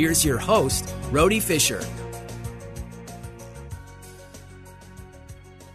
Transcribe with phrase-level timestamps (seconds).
[0.00, 1.84] here's your host, Rhody Fisher.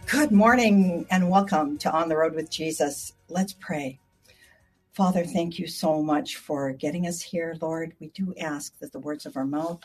[0.06, 3.12] Good morning and welcome to On the Rhode with Jesus.
[3.28, 4.00] Let's pray.
[4.94, 7.94] Father, thank you so much for getting us here, Lord.
[8.00, 9.82] We do ask that the words of our mouth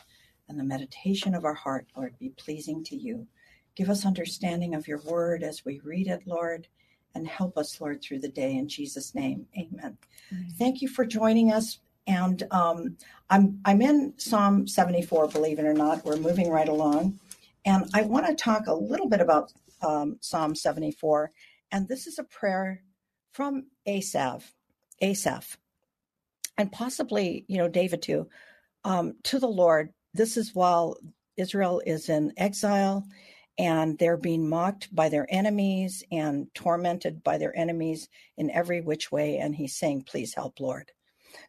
[0.48, 3.28] and the meditation of our heart, Lord, be pleasing to you.
[3.76, 6.66] Give us understanding of your word as we read it, Lord,
[7.14, 8.56] and help us, Lord, through the day.
[8.56, 9.96] In Jesus' name, amen.
[10.34, 10.48] Mm-hmm.
[10.58, 11.78] Thank you for joining us.
[12.08, 12.96] And um,
[13.32, 16.04] I'm, I'm in Psalm 74, believe it or not.
[16.04, 17.18] We're moving right along.
[17.64, 21.32] And I want to talk a little bit about um, Psalm 74.
[21.72, 22.82] And this is a prayer
[23.32, 24.52] from Asaph,
[25.00, 25.56] Asaph,
[26.58, 28.28] and possibly, you know, David too,
[28.84, 29.94] um, to the Lord.
[30.12, 30.98] This is while
[31.38, 33.06] Israel is in exile
[33.56, 39.10] and they're being mocked by their enemies and tormented by their enemies in every which
[39.10, 39.38] way.
[39.38, 40.92] And he's saying, Please help, Lord.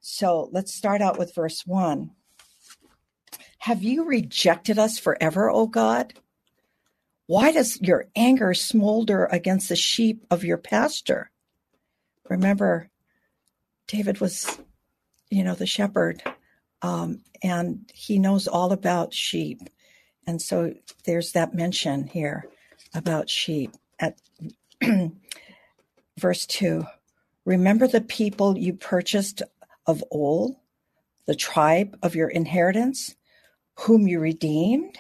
[0.02, 2.12] So let's start out with verse one.
[3.60, 6.14] Have you rejected us forever, O God?
[7.28, 11.32] Why does your anger smolder against the sheep of your pasture?
[12.30, 12.90] Remember,
[13.88, 14.60] David was,
[15.30, 16.22] you know, the shepherd,
[16.82, 19.62] um, and he knows all about sheep.
[20.28, 20.74] And so
[21.06, 22.46] there's that mention here
[22.94, 24.20] about sheep at
[26.20, 26.86] verse 2.
[27.46, 29.42] Remember the people you purchased
[29.86, 30.56] of old,
[31.26, 33.16] the tribe of your inheritance,
[33.80, 34.98] whom you redeemed?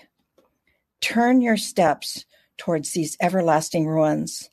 [1.01, 2.25] Turn your steps
[2.57, 4.49] towards these everlasting ruins,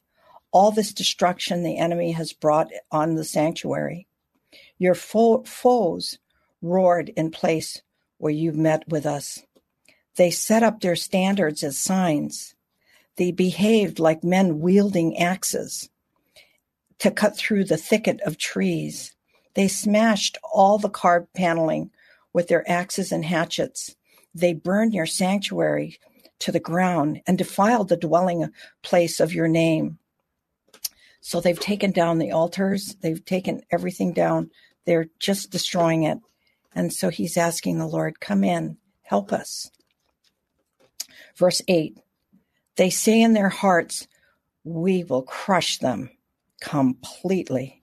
[0.52, 4.06] all this destruction the enemy has brought on the sanctuary.
[4.78, 6.18] Your fo- foes
[6.60, 7.82] roared in place
[8.18, 9.44] where you met with us.
[10.16, 12.54] They set up their standards as signs.
[13.16, 15.88] They behaved like men wielding axes
[16.98, 19.14] to cut through the thicket of trees.
[19.54, 21.90] They smashed all the carved paneling
[22.32, 23.96] with their axes and hatchets.
[24.34, 25.98] They burned your sanctuary
[26.40, 28.48] to the ground and defiled the dwelling
[28.82, 29.98] place of your name.
[31.20, 34.50] So they've taken down the altars, they've taken everything down,
[34.86, 36.18] they're just destroying it.
[36.74, 39.70] And so he's asking the Lord, Come in, help us.
[41.36, 41.98] Verse 8
[42.76, 44.06] They say in their hearts,
[44.64, 46.10] We will crush them
[46.60, 47.79] completely.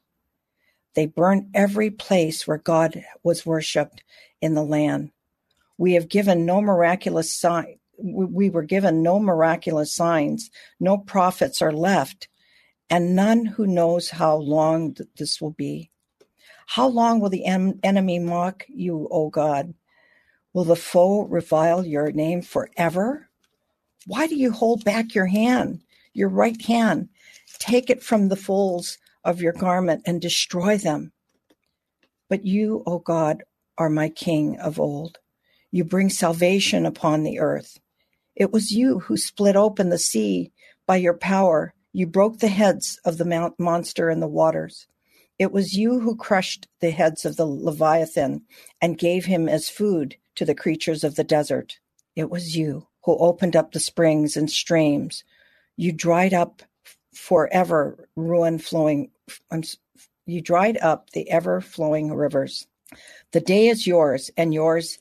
[0.98, 4.04] They burn every place where God was worshiped
[4.42, 5.12] in the land.
[5.78, 10.50] We have given no miraculous sign, we were given no miraculous signs,
[10.80, 12.30] no prophets are left,
[12.90, 15.92] and none who knows how long this will be.
[16.66, 19.76] How long will the en- enemy mock you, O God?
[20.54, 23.30] Will the foe revile your name forever?
[24.08, 25.82] Why do you hold back your hand,
[26.14, 27.10] your right hand?
[27.60, 28.98] Take it from the folds
[29.28, 31.12] of your garment and destroy them.
[32.30, 33.44] But you, O God,
[33.78, 35.20] are my King of old.
[35.70, 37.78] You bring salvation upon the earth.
[38.36, 40.52] It was you who split open the sea
[40.88, 41.74] by your power.
[41.92, 44.88] You broke the heads of the monster in the waters.
[45.38, 48.44] It was you who crushed the heads of the Leviathan
[48.82, 51.80] and gave him as food to the creatures of the desert.
[52.16, 55.24] It was you who opened up the springs and streams.
[55.76, 56.64] You dried up
[57.18, 59.12] forever ruin flowing.
[60.26, 62.68] You dried up the ever flowing rivers.
[63.32, 65.00] The day is yours, and yours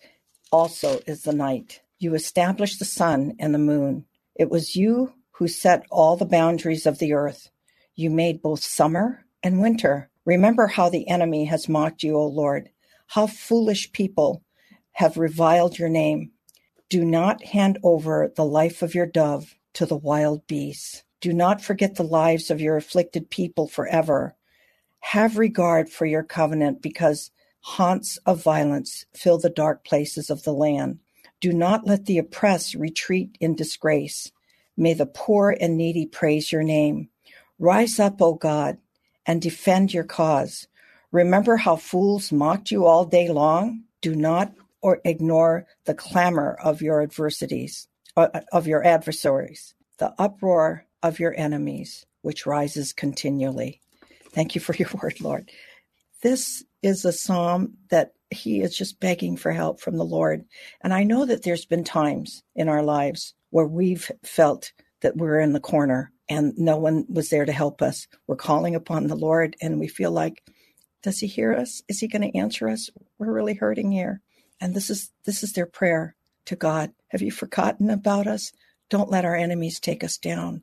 [0.50, 1.80] also is the night.
[1.98, 4.04] You established the sun and the moon.
[4.34, 7.50] It was you who set all the boundaries of the earth.
[7.94, 10.10] You made both summer and winter.
[10.24, 12.70] Remember how the enemy has mocked you, O Lord,
[13.06, 14.42] how foolish people
[14.92, 16.32] have reviled your name.
[16.88, 21.02] Do not hand over the life of your dove to the wild beasts.
[21.26, 24.36] Do not forget the lives of your afflicted people forever.
[25.00, 27.32] Have regard for your covenant because
[27.62, 31.00] haunts of violence fill the dark places of the land.
[31.40, 34.30] Do not let the oppressed retreat in disgrace.
[34.76, 37.08] May the poor and needy praise your name.
[37.58, 38.78] Rise up, O God,
[39.26, 40.68] and defend your cause.
[41.10, 43.82] Remember how fools mocked you all day long?
[44.00, 50.85] Do not or ignore the clamor of your adversities, uh, of your adversaries, the uproar
[51.02, 53.80] of your enemies, which rises continually.
[54.32, 55.50] Thank you for your word, Lord.
[56.22, 60.44] This is a psalm that he is just begging for help from the Lord.
[60.80, 64.72] And I know that there's been times in our lives where we've felt
[65.02, 68.08] that we're in the corner and no one was there to help us.
[68.26, 70.42] We're calling upon the Lord and we feel like,
[71.02, 71.82] does he hear us?
[71.88, 72.90] Is he going to answer us?
[73.18, 74.20] We're really hurting here.
[74.60, 76.16] And this is this is their prayer
[76.46, 76.92] to God.
[77.08, 78.52] Have you forgotten about us?
[78.88, 80.62] Don't let our enemies take us down.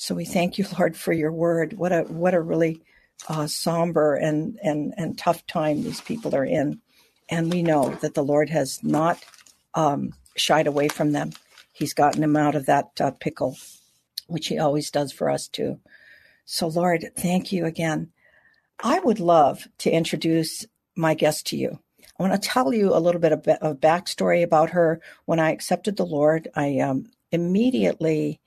[0.00, 1.74] So we thank you, Lord, for your word.
[1.74, 2.80] What a what a really
[3.28, 6.80] uh, somber and and and tough time these people are in,
[7.28, 9.22] and we know that the Lord has not
[9.74, 11.32] um, shied away from them.
[11.74, 13.58] He's gotten them out of that uh, pickle,
[14.26, 15.78] which He always does for us too.
[16.46, 18.10] So, Lord, thank you again.
[18.82, 20.64] I would love to introduce
[20.96, 21.78] my guest to you.
[22.18, 25.02] I want to tell you a little bit of, of backstory about her.
[25.26, 28.40] When I accepted the Lord, I um, immediately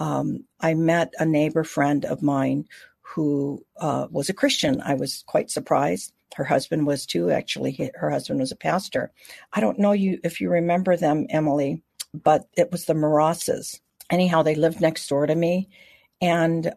[0.00, 2.66] um, I met a neighbor friend of mine
[3.02, 4.80] who uh, was a Christian.
[4.80, 6.12] I was quite surprised.
[6.34, 7.30] Her husband was too.
[7.30, 9.12] Actually, her husband was a pastor.
[9.52, 11.82] I don't know you if you remember them, Emily,
[12.14, 13.78] but it was the Morasses.
[14.10, 15.68] Anyhow, they lived next door to me,
[16.20, 16.72] and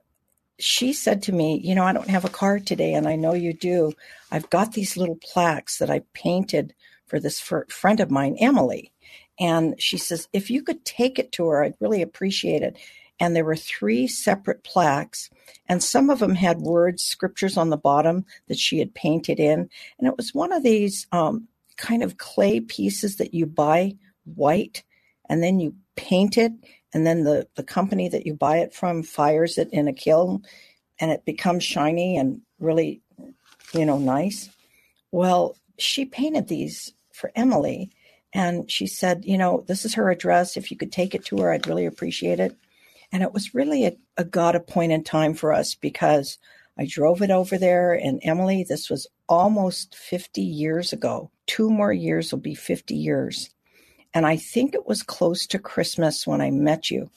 [0.59, 3.33] she said to me, You know, I don't have a car today, and I know
[3.33, 3.93] you do.
[4.31, 6.73] I've got these little plaques that I painted
[7.07, 8.91] for this friend of mine, Emily.
[9.39, 12.77] And she says, If you could take it to her, I'd really appreciate it.
[13.19, 15.29] And there were three separate plaques,
[15.67, 19.69] and some of them had words, scriptures on the bottom that she had painted in.
[19.97, 23.95] And it was one of these um, kind of clay pieces that you buy
[24.25, 24.83] white
[25.29, 26.51] and then you paint it
[26.93, 30.43] and then the, the company that you buy it from fires it in a kiln
[30.99, 33.01] and it becomes shiny and really
[33.73, 34.49] you know nice.
[35.11, 37.91] Well she painted these for emily
[38.33, 40.57] and she said you know this is her address.
[40.57, 42.55] If you could take it to her i'd really appreciate it
[43.13, 46.37] and it was really a, a god appointed time for us because
[46.77, 51.93] i drove it over there and emily this was almost 50 years ago two more
[51.93, 53.49] years will be 50 years
[54.13, 57.09] and I think it was close to Christmas when I met you.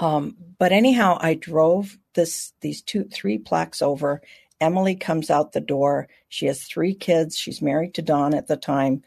[0.00, 4.22] Um, but anyhow, I drove this these two three plaques over.
[4.60, 6.08] Emily comes out the door.
[6.28, 7.36] She has three kids.
[7.36, 9.02] She's married to Don at the time,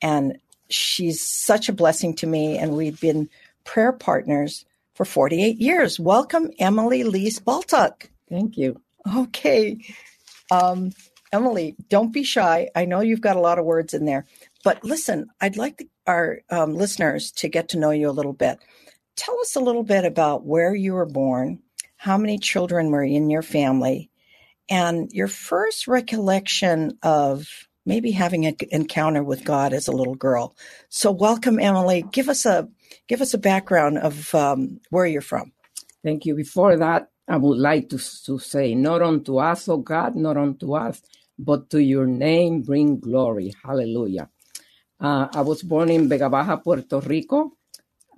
[0.00, 0.38] and
[0.68, 2.58] she's such a blessing to me.
[2.58, 3.28] And we've been
[3.64, 4.64] prayer partners
[4.94, 5.98] for 48 years.
[5.98, 8.08] Welcome, Emily Lies Bultuch.
[8.28, 8.80] Thank you.
[9.16, 9.78] Okay.
[10.50, 10.92] Um,
[11.32, 12.68] Emily, don't be shy.
[12.74, 14.26] I know you've got a lot of words in there,
[14.64, 18.58] but listen, I'd like our um, listeners to get to know you a little bit.
[19.16, 21.60] Tell us a little bit about where you were born,
[21.96, 24.10] how many children were in your family,
[24.68, 27.48] and your first recollection of
[27.84, 30.54] maybe having an encounter with God as a little girl.
[30.88, 32.04] So, welcome, Emily.
[32.12, 32.68] Give us a
[33.08, 35.52] give us a background of um, where you're from.
[36.04, 36.34] Thank you.
[36.34, 40.74] Before that, I would like to, to say, not unto us, O God, not unto
[40.74, 41.00] us,
[41.38, 43.54] but to your name bring glory.
[43.64, 44.28] Hallelujah.
[45.00, 47.52] Uh, I was born in Vega Baja, Puerto Rico.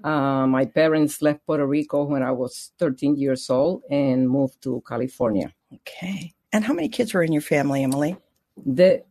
[0.03, 4.83] Uh, my parents left Puerto Rico when I was 13 years old and moved to
[4.87, 5.53] California.
[5.73, 6.35] Okay.
[6.53, 8.17] And how many kids were in your family, Emily?
[8.65, 9.03] The,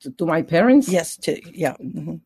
[0.00, 0.88] to, to my parents?
[0.88, 1.74] Yes, to yeah.
[1.82, 2.16] Mm-hmm.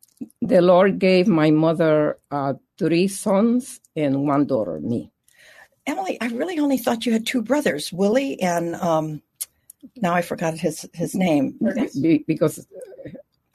[0.43, 5.11] The Lord gave my mother uh, three sons and one daughter, me.
[5.87, 9.23] Emily, I really only thought you had two brothers, Willie and um,
[9.97, 11.59] now I forgot his his name.
[12.01, 12.67] Be, because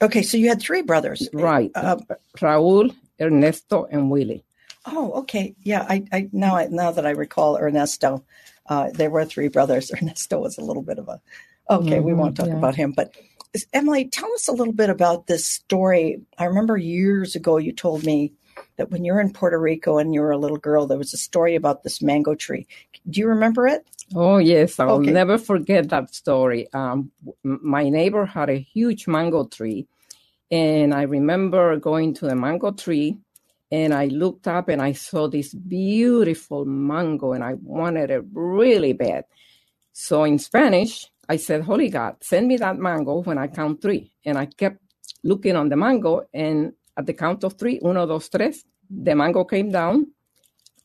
[0.02, 1.70] Okay, so you had three brothers, right?
[1.74, 1.98] Uh,
[2.38, 4.44] Raúl, Ernesto, and Willie.
[4.86, 5.54] Oh, okay.
[5.62, 8.24] Yeah, I, I now I, now that I recall Ernesto,
[8.66, 9.92] uh, there were three brothers.
[10.02, 11.20] Ernesto was a little bit of a
[11.68, 11.96] okay.
[11.96, 12.56] Mm-hmm, we won't talk yeah.
[12.56, 13.14] about him, but
[13.72, 16.20] Emily, tell us a little bit about this story.
[16.38, 18.32] I remember years ago you told me
[18.76, 21.12] that when you were in Puerto Rico and you were a little girl, there was
[21.12, 22.66] a story about this mango tree.
[23.08, 23.86] Do you remember it?
[24.14, 25.10] Oh yes, I'll okay.
[25.10, 26.72] never forget that story.
[26.72, 27.10] Um,
[27.42, 29.86] my neighbor had a huge mango tree,
[30.50, 33.18] and I remember going to the mango tree,
[33.70, 38.92] and I looked up and I saw this beautiful mango, and I wanted it really
[38.92, 39.24] bad.
[39.92, 44.12] So in Spanish, I said, "Holy God, send me that mango when I count three.
[44.24, 44.78] And I kept
[45.22, 49.44] looking on the mango, and at the count of three, uno, dos, tres, the mango
[49.44, 50.06] came down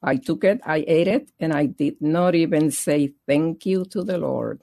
[0.05, 4.03] I took it, I ate it, and I did not even say thank you to
[4.03, 4.61] the Lord.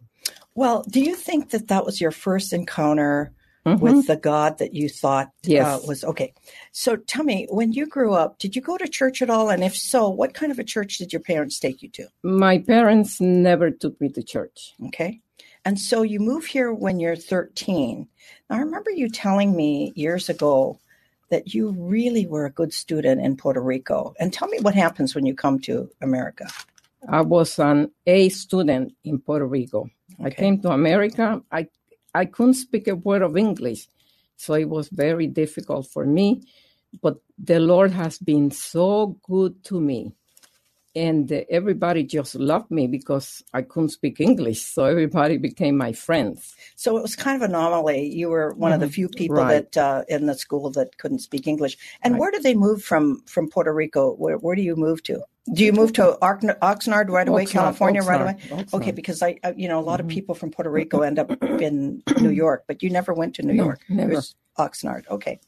[0.55, 3.33] Well, do you think that that was your first encounter
[3.67, 3.83] mm-hmm.
[3.83, 5.67] with the God that you thought uh, yes.
[5.67, 6.33] uh, was okay.
[6.73, 9.51] So tell me, when you grew up, did you go to church at all?
[9.51, 12.07] And if so, what kind of a church did your parents take you to?
[12.23, 14.75] My parents never took me to church.
[14.87, 15.22] Okay.
[15.65, 18.09] And so you move here when you're 13.
[18.51, 20.79] Now, I remember you telling me years ago
[21.31, 24.15] that you really were a good student in Puerto Rico.
[24.19, 26.47] And tell me what happens when you come to America.
[27.09, 29.89] I was an A student in Puerto Rico.
[30.21, 30.27] Okay.
[30.27, 31.43] I came to America.
[31.51, 31.69] I
[32.15, 33.89] I couldn't speak a word of English,
[34.37, 36.43] so it was very difficult for me.
[37.01, 40.13] But the Lord has been so good to me
[40.95, 44.63] and everybody just loved me because I couldn't speak English.
[44.63, 46.55] So everybody became my friends.
[46.77, 48.13] So it was kind of an anomaly.
[48.13, 48.75] You were one mm-hmm.
[48.75, 48.93] of the mm-hmm.
[48.93, 49.73] few people right.
[49.73, 51.79] that uh, in the school that couldn't speak English.
[52.03, 52.21] And right.
[52.21, 54.13] where did they move from from Puerto Rico?
[54.13, 55.23] Where, where do you move to?
[55.53, 58.37] Do you move to Oxnard right away, Oxnard, California Oxnard, right away?
[58.63, 58.75] Oxnard.
[58.75, 60.09] Okay, because I, you know, a lot mm-hmm.
[60.09, 63.43] of people from Puerto Rico end up in New York, but you never went to
[63.43, 63.81] New no, York.
[63.89, 64.23] Never.
[64.59, 65.09] Oxnard.
[65.09, 65.41] Okay.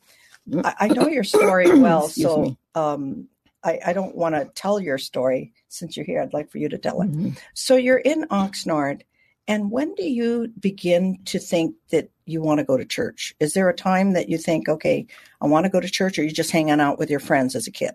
[0.49, 0.65] Mm.
[0.65, 3.29] I, I, know your story well, so um,
[3.65, 6.21] I, I don't want to tell your story since you're here.
[6.21, 7.11] I'd like for you to tell it.
[7.11, 7.31] Mm-hmm.
[7.55, 9.03] So you're in Oxnard,
[9.49, 13.35] and when do you begin to think that you want to go to church?
[13.41, 15.07] Is there a time that you think, okay,
[15.41, 17.67] I want to go to church, or you just hanging out with your friends as
[17.67, 17.95] a kid?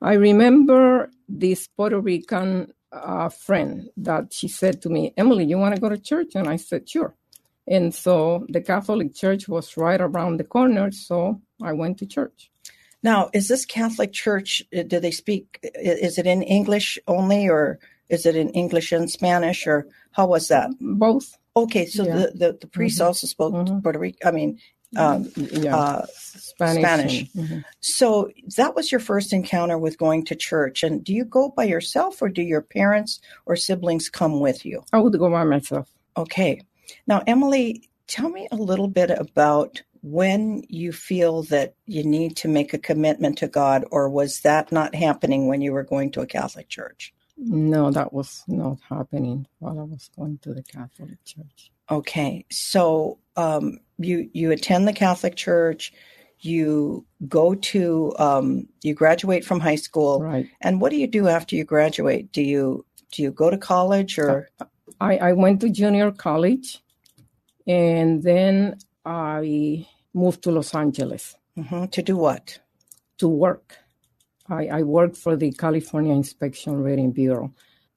[0.00, 5.74] I remember this Puerto Rican uh, friend that she said to me, Emily, you want
[5.74, 6.34] to go to church?
[6.34, 7.14] And I said, sure.
[7.66, 12.50] And so the Catholic Church was right around the corner, so I went to church.
[13.02, 14.62] Now, is this Catholic Church?
[14.76, 15.60] Uh, do they speak?
[15.74, 17.78] Is it in English only, or
[18.08, 20.70] is it in English and Spanish, or how was that?
[20.80, 21.36] Both.
[21.54, 22.16] Okay, so yeah.
[22.16, 23.06] the, the, the priest mm-hmm.
[23.06, 23.80] also spoke mm-hmm.
[23.80, 24.26] Puerto Rican.
[24.26, 24.58] I mean,
[24.96, 25.76] um, yeah.
[25.76, 26.82] uh, Spanish.
[26.82, 27.24] Spanish.
[27.32, 27.58] Mm-hmm.
[27.80, 30.82] So that was your first encounter with going to church.
[30.82, 34.84] And do you go by yourself, or do your parents or siblings come with you?
[34.92, 35.88] I would go by myself.
[36.16, 36.62] Okay.
[37.06, 42.48] Now, Emily, tell me a little bit about when you feel that you need to
[42.48, 46.20] make a commitment to God, or was that not happening when you were going to
[46.20, 47.12] a Catholic church?
[47.36, 51.70] No, that was not happening while I was going to the Catholic church.
[51.90, 55.92] Okay, so um, you you attend the Catholic church,
[56.40, 60.48] you go to um, you graduate from high school, right?
[60.60, 62.32] And what do you do after you graduate?
[62.32, 64.48] Do you do you go to college or?
[65.00, 66.82] I, I went to junior college,
[67.66, 69.86] and then I
[70.18, 71.36] moved to Los Angeles.
[71.58, 71.86] Mm-hmm.
[71.86, 72.58] To do what?
[73.18, 73.76] To work.
[74.48, 77.52] I, I worked for the California Inspection Rating Bureau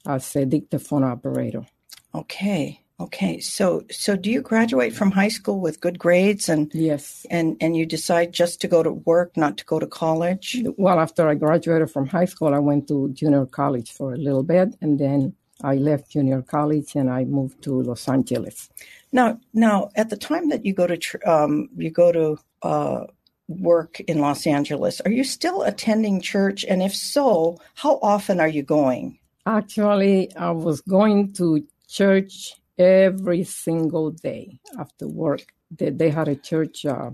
[0.05, 1.65] as a dictaphone operator.
[2.13, 2.81] Okay.
[2.99, 3.39] Okay.
[3.39, 7.25] So so do you graduate from high school with good grades and Yes.
[7.29, 10.47] And and you decide just to go to work, not to go to college?
[10.77, 14.43] Well, after I graduated from high school, I went to junior college for a little
[14.43, 18.69] bit and then I left junior college and I moved to Los Angeles.
[19.11, 23.05] Now, now, at the time that you go to um, you go to uh,
[23.47, 26.63] work in Los Angeles, are you still attending church?
[26.67, 29.19] And if so, how often are you going?
[29.45, 35.53] Actually, I was going to church every single day after work.
[35.71, 37.11] They, they had a church uh,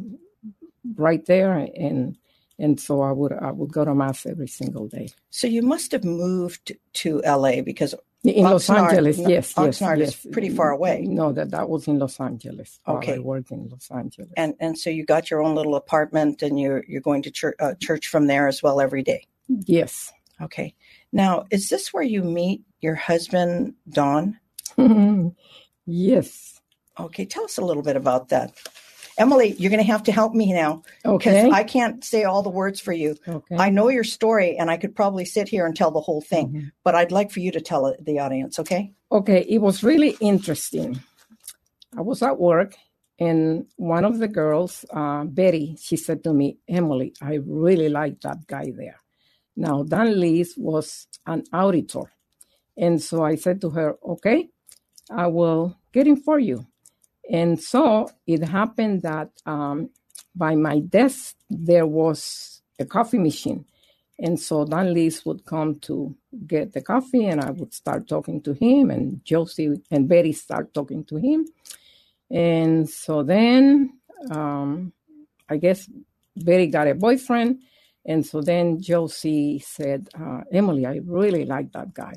[0.95, 2.15] right there, and
[2.59, 5.09] and so I would I would go to mass every single day.
[5.31, 10.09] So you must have moved to LA because in Oxnard, Los Angeles, yes, Oxnard yes,
[10.09, 10.33] is yes.
[10.33, 11.03] pretty far away.
[11.07, 12.79] No, that that was in Los Angeles.
[12.87, 16.41] Okay, I worked in Los Angeles, and and so you got your own little apartment,
[16.41, 19.25] and you're you're going to church uh, church from there as well every day.
[19.47, 20.11] Yes.
[20.41, 20.73] Okay.
[21.11, 24.39] Now, is this where you meet your husband, Don?
[25.85, 26.61] yes.
[26.99, 28.53] Okay, tell us a little bit about that.
[29.17, 30.83] Emily, you're going to have to help me now.
[31.05, 31.49] Okay.
[31.49, 33.17] I can't say all the words for you.
[33.27, 33.55] Okay.
[33.57, 36.47] I know your story and I could probably sit here and tell the whole thing,
[36.49, 36.67] mm-hmm.
[36.83, 38.93] but I'd like for you to tell the audience, okay?
[39.11, 39.45] Okay.
[39.49, 41.01] It was really interesting.
[41.97, 42.75] I was at work
[43.19, 48.21] and one of the girls, uh, Betty, she said to me, Emily, I really like
[48.21, 48.99] that guy there.
[49.55, 52.11] Now, Dan Lies was an auditor.
[52.77, 54.49] And so I said to her, okay,
[55.09, 56.67] I will get him for you.
[57.29, 59.89] And so it happened that um,
[60.35, 63.65] by my desk, there was a coffee machine.
[64.19, 66.15] And so Dan Lies would come to
[66.47, 70.73] get the coffee, and I would start talking to him, and Josie and Betty start
[70.73, 71.45] talking to him.
[72.31, 73.99] And so then
[74.31, 74.91] um,
[75.49, 75.89] I guess
[76.35, 77.61] Betty got a boyfriend.
[78.05, 82.13] And so then Josie said, uh, Emily, I really like that guy.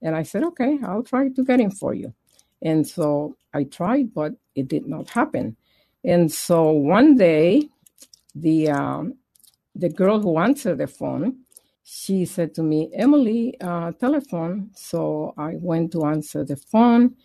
[0.00, 2.14] And I said, okay, I'll try to get him for you.
[2.62, 5.56] And so I tried, but it did not happen.
[6.04, 7.68] And so one day,
[8.34, 9.14] the um,
[9.74, 11.38] the girl who answered the phone,
[11.84, 17.16] she said to me, "Emily, uh, telephone." So I went to answer the phone,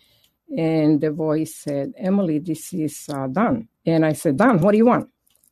[0.56, 4.78] and the voice said, "Emily, this is uh, Dan." And I said, Dan, what do
[4.78, 5.08] you want?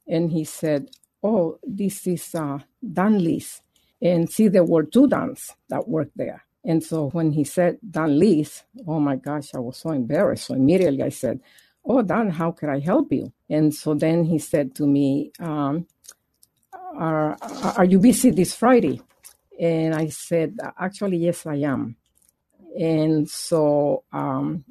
[0.06, 0.90] And he said,
[1.23, 2.59] Oh, this is uh,
[2.92, 3.62] Dan Lies.
[4.02, 6.45] And see, there were two Dans that worked there.
[6.64, 10.47] And so when he said Dan Lies, oh my gosh, I was so embarrassed.
[10.47, 11.40] So immediately I said,
[11.86, 13.32] Oh, Dan, how can I help you?
[13.50, 15.86] And so then he said to me, um,
[16.96, 17.36] are,
[17.76, 19.00] are you busy this Friday?
[19.60, 21.96] And I said, Actually, yes, I am.
[22.78, 24.64] And so, um,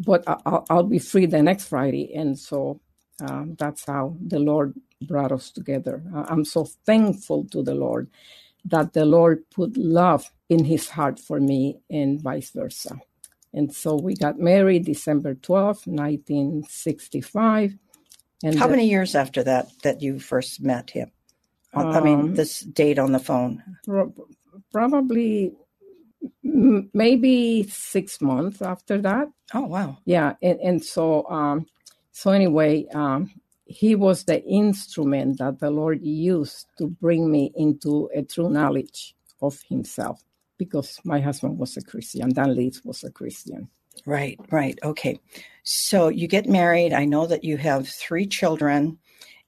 [0.00, 2.14] but I'll, I'll, be free the next Friday.
[2.14, 2.80] And so
[3.22, 6.02] um, that's how the Lord brought us together.
[6.14, 8.10] I'm so thankful to the Lord
[8.66, 13.00] that the Lord put love in his heart for me and vice versa.
[13.56, 17.74] And so we got married December 12th, 1965.
[18.44, 21.10] And how the, many years after that that you first met him?
[21.72, 23.62] Um, I mean, um, this date on the phone.
[24.72, 25.52] Probably
[26.42, 29.28] maybe six months after that.
[29.54, 29.98] Oh wow!
[30.04, 31.66] Yeah, and, and so um,
[32.12, 33.30] so anyway, um,
[33.66, 39.14] he was the instrument that the Lord used to bring me into a true knowledge
[39.40, 40.22] of Himself,
[40.58, 43.68] because my husband was a Christian, Dan Lies was a Christian.
[44.04, 44.78] Right, right.
[44.82, 45.18] Okay.
[45.62, 46.92] So you get married.
[46.92, 48.98] I know that you have three children.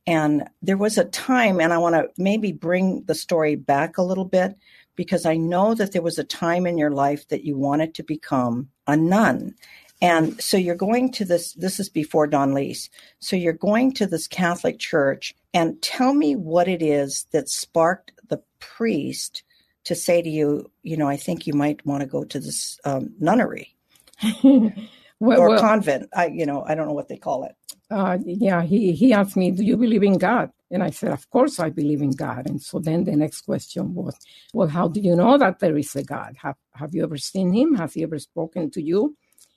[0.06, 4.02] And there was a time, and I want to maybe bring the story back a
[4.02, 4.56] little bit
[4.96, 8.02] because I know that there was a time in your life that you wanted to
[8.02, 9.54] become a nun.
[10.00, 12.88] And so you're going to this, this is before Don Lies.
[13.18, 18.12] So you're going to this Catholic church and tell me what it is that sparked
[18.28, 19.42] the priest
[19.84, 22.78] to say to you, you know, I think you might want to go to this
[22.84, 23.74] um, nunnery
[24.42, 26.08] well, or well, convent.
[26.14, 27.54] I, you know, I don't know what they call it.
[27.90, 30.50] Uh, yeah, he, he asked me, do you believe in God?
[30.70, 32.46] And I said, Of course I believe in God.
[32.48, 34.14] And so then the next question was,
[34.52, 36.36] Well, how do you know that there is a God?
[36.42, 37.74] Have, have you ever seen him?
[37.74, 39.16] Has he ever spoken to you?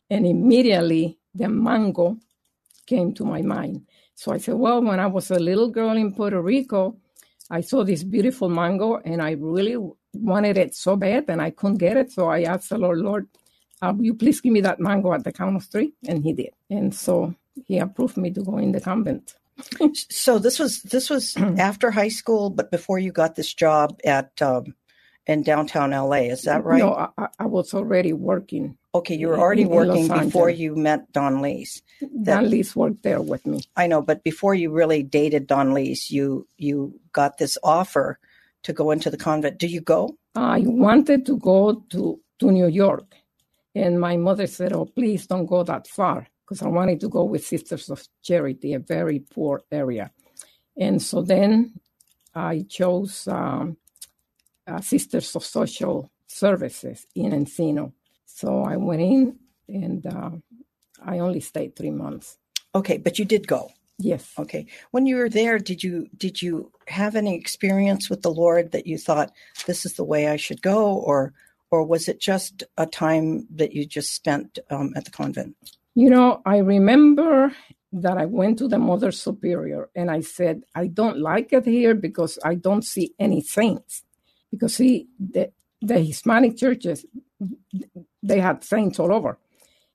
[0.09, 2.17] And immediately the mango
[2.85, 3.87] came to my mind.
[4.15, 6.97] So I said, Well, when I was a little girl in Puerto Rico,
[7.51, 9.77] I saw this beautiful mango and I really
[10.13, 12.11] wanted it so bad and I couldn't get it.
[12.11, 13.27] So I asked the Lord, Lord,
[13.81, 15.93] uh, will you please give me that mango at the count of three?
[16.07, 16.53] And he did.
[16.69, 17.35] And so
[17.67, 19.35] he approved me to go in the convent
[19.93, 24.41] so this was this was after high school, but before you got this job at
[24.41, 24.75] um,
[25.27, 26.29] in downtown LA.
[26.31, 26.79] Is that right?
[26.79, 28.77] No, I, I was already working.
[28.93, 31.81] Okay, you were already in, working in before you met Don Lies.
[32.23, 33.61] Don Lies worked there with me.
[33.77, 38.19] I know, but before you really dated Don Lies, you you got this offer
[38.63, 39.59] to go into the convent.
[39.59, 40.17] Do you go?
[40.35, 43.15] I wanted to go to to New York,
[43.75, 47.23] and my mother said, "Oh, please don't go that far." because I wanted to go
[47.23, 50.11] with Sisters of Charity, a very poor area.
[50.75, 51.79] And so then
[52.35, 53.77] I chose um,
[54.67, 57.93] uh, Sisters of Social Services in Encino.
[58.33, 60.31] So I went in and uh,
[61.03, 62.37] I only stayed three months.
[62.73, 63.71] Okay, but you did go.
[63.97, 64.33] Yes.
[64.39, 64.65] Okay.
[64.91, 68.87] When you were there, did you did you have any experience with the Lord that
[68.87, 69.31] you thought
[69.67, 71.33] this is the way I should go, or
[71.69, 75.55] or was it just a time that you just spent um, at the convent?
[75.93, 77.53] You know, I remember
[77.93, 81.93] that I went to the Mother Superior and I said, I don't like it here
[81.93, 84.03] because I don't see any saints.
[84.49, 87.05] Because see, the, the Hispanic churches,
[88.23, 89.37] they had saints all over.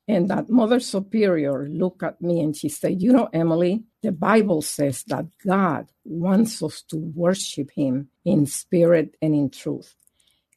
[0.09, 4.63] And that Mother Superior looked at me and she said, You know, Emily, the Bible
[4.63, 9.95] says that God wants us to worship Him in spirit and in truth.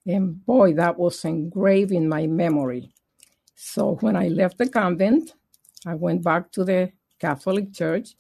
[0.05, 2.93] And boy, that was engraved in my memory.
[3.55, 5.34] So when I left the convent,
[5.86, 8.15] I went back to the Catholic Church,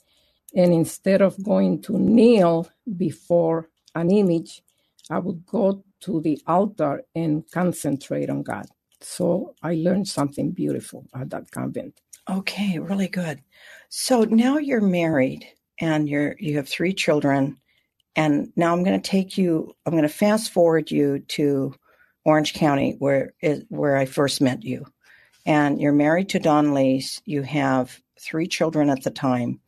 [0.55, 4.61] and instead of going to kneel before an image,
[5.09, 8.65] I would go to the altar and concentrate on God.
[9.01, 11.99] So I learned something beautiful at that convent.
[12.29, 13.41] Okay, really good.
[13.89, 15.47] So now you're married
[15.79, 17.57] and you're you have three children
[18.15, 21.73] and now I'm going to take you I'm going to fast forward you to
[22.25, 23.33] Orange County where
[23.69, 24.85] where I first met you
[25.45, 27.21] and you're married to Don Lies.
[27.25, 29.59] You have three children at the time,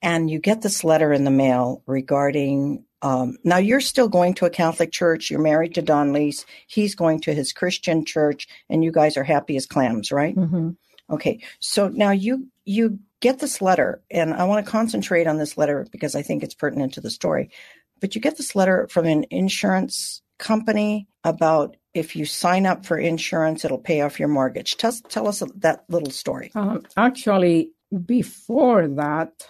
[0.00, 2.84] and you get this letter in the mail regarding.
[3.02, 5.30] Um, now you're still going to a Catholic church.
[5.30, 6.44] You're married to Don Lies.
[6.66, 10.36] He's going to his Christian church, and you guys are happy as clams, right?
[10.36, 10.70] Mm-hmm.
[11.10, 11.40] Okay.
[11.60, 15.86] So now you you get this letter, and I want to concentrate on this letter
[15.90, 17.50] because I think it's pertinent to the story.
[18.00, 22.98] But you get this letter from an insurance company about if you sign up for
[22.98, 24.76] insurance, it'll pay off your mortgage.
[24.76, 26.50] Tell, tell us that little story.
[26.54, 27.72] Um, actually,
[28.06, 29.46] before that,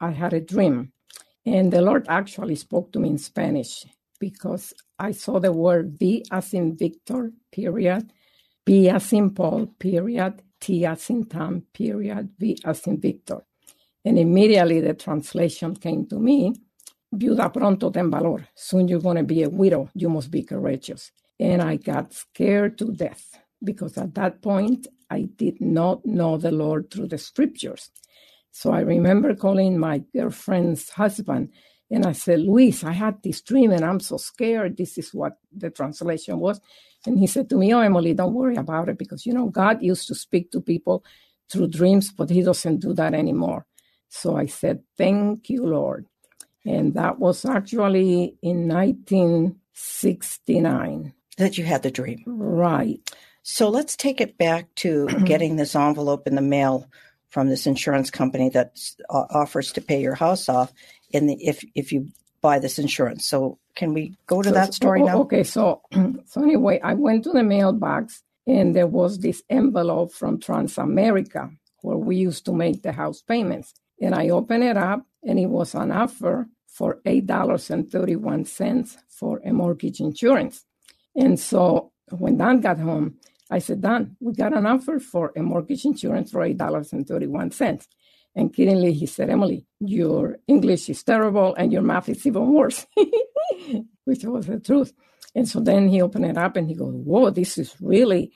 [0.00, 0.92] I had a dream.
[1.46, 3.86] And the Lord actually spoke to me in Spanish
[4.20, 8.12] because I saw the word V as in Victor, period,
[8.66, 13.44] B as in Paul, period, T as in Tom, period, V as in Victor.
[14.04, 16.54] And immediately the translation came to me
[17.14, 18.46] Viuda pronto ten valor.
[18.54, 19.90] Soon you're going to be a widow.
[19.94, 21.12] You must be courageous.
[21.40, 26.52] And I got scared to death because at that point I did not know the
[26.52, 27.90] Lord through the scriptures.
[28.56, 31.50] So I remember calling my girlfriend's husband
[31.90, 34.78] and I said, Luis, I had this dream and I'm so scared.
[34.78, 36.58] This is what the translation was.
[37.04, 39.82] And he said to me, Oh, Emily, don't worry about it because, you know, God
[39.82, 41.04] used to speak to people
[41.52, 43.66] through dreams, but he doesn't do that anymore.
[44.08, 46.06] So I said, Thank you, Lord.
[46.64, 51.12] And that was actually in 1969.
[51.36, 52.24] That you had the dream.
[52.26, 53.02] Right.
[53.42, 56.88] So let's take it back to getting this envelope in the mail
[57.36, 60.72] from this insurance company that uh, offers to pay your house off
[61.10, 62.08] in the if if you
[62.40, 63.28] buy this insurance.
[63.28, 65.18] So can we go to so, that story oh, now?
[65.24, 65.82] Okay, so
[66.24, 71.98] so anyway, I went to the mailbox and there was this envelope from Transamerica where
[71.98, 73.74] we used to make the house payments.
[74.00, 80.00] And I opened it up and it was an offer for $8.31 for a mortgage
[80.00, 80.64] insurance.
[81.14, 83.18] And so when Don got home,
[83.50, 87.86] I said, Don, we got an offer for a mortgage insurance for $8.31.
[88.34, 92.86] And kiddingly, he said, Emily, your English is terrible and your math is even worse,
[94.04, 94.92] which was the truth.
[95.34, 98.32] And so then he opened it up and he goes, Whoa, this is really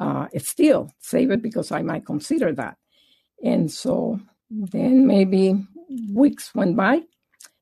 [0.00, 0.90] uh, a steal.
[1.00, 2.76] Save it because I might consider that.
[3.42, 4.20] And so
[4.50, 5.56] then maybe
[6.12, 7.02] weeks went by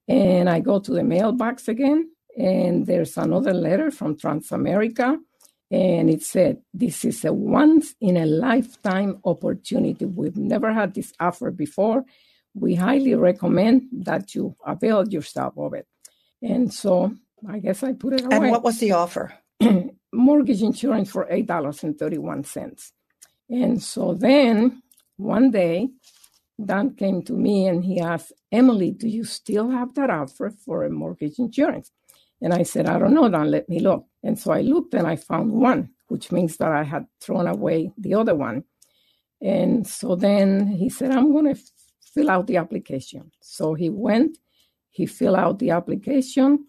[0.07, 5.19] and I go to the mailbox again and there's another letter from Transamerica
[5.71, 10.05] and it said, This is a once in a lifetime opportunity.
[10.05, 12.05] We've never had this offer before.
[12.55, 15.87] We highly recommend that you avail yourself of it.
[16.43, 17.15] And so
[17.49, 18.37] I guess I put it away.
[18.37, 19.33] And what was the offer?
[20.13, 22.91] Mortgage insurance for $8.31.
[23.51, 24.83] And so then
[25.17, 25.89] one day,
[26.65, 30.85] Don came to me and he asked, Emily, do you still have that offer for
[30.85, 31.91] a mortgage insurance?
[32.43, 34.07] And I said, I don't know, Don, let me look.
[34.23, 37.93] And so I looked and I found one, which means that I had thrown away
[37.99, 38.65] the other one.
[39.43, 41.61] And so then he said, I'm going to
[42.15, 43.31] fill out the application.
[43.41, 44.39] So he went,
[44.91, 46.67] he filled out the application,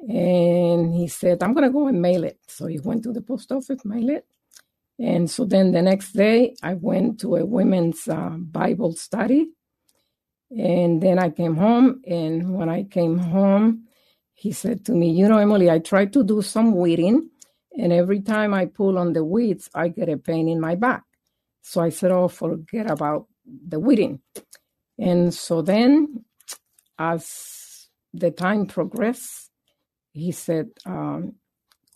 [0.00, 2.38] and he said, I'm going to go and mail it.
[2.46, 4.26] So he went to the post office, mail it.
[4.98, 9.48] And so then the next day, I went to a women's uh, Bible study.
[10.50, 12.02] And then I came home.
[12.06, 13.87] And when I came home,
[14.38, 17.28] he said to me, You know, Emily, I tried to do some weeding,
[17.76, 21.02] and every time I pull on the weeds, I get a pain in my back.
[21.62, 24.20] So I said, Oh, forget about the weeding.
[24.96, 26.24] And so then,
[26.98, 29.50] as the time progressed,
[30.12, 31.34] he said, um,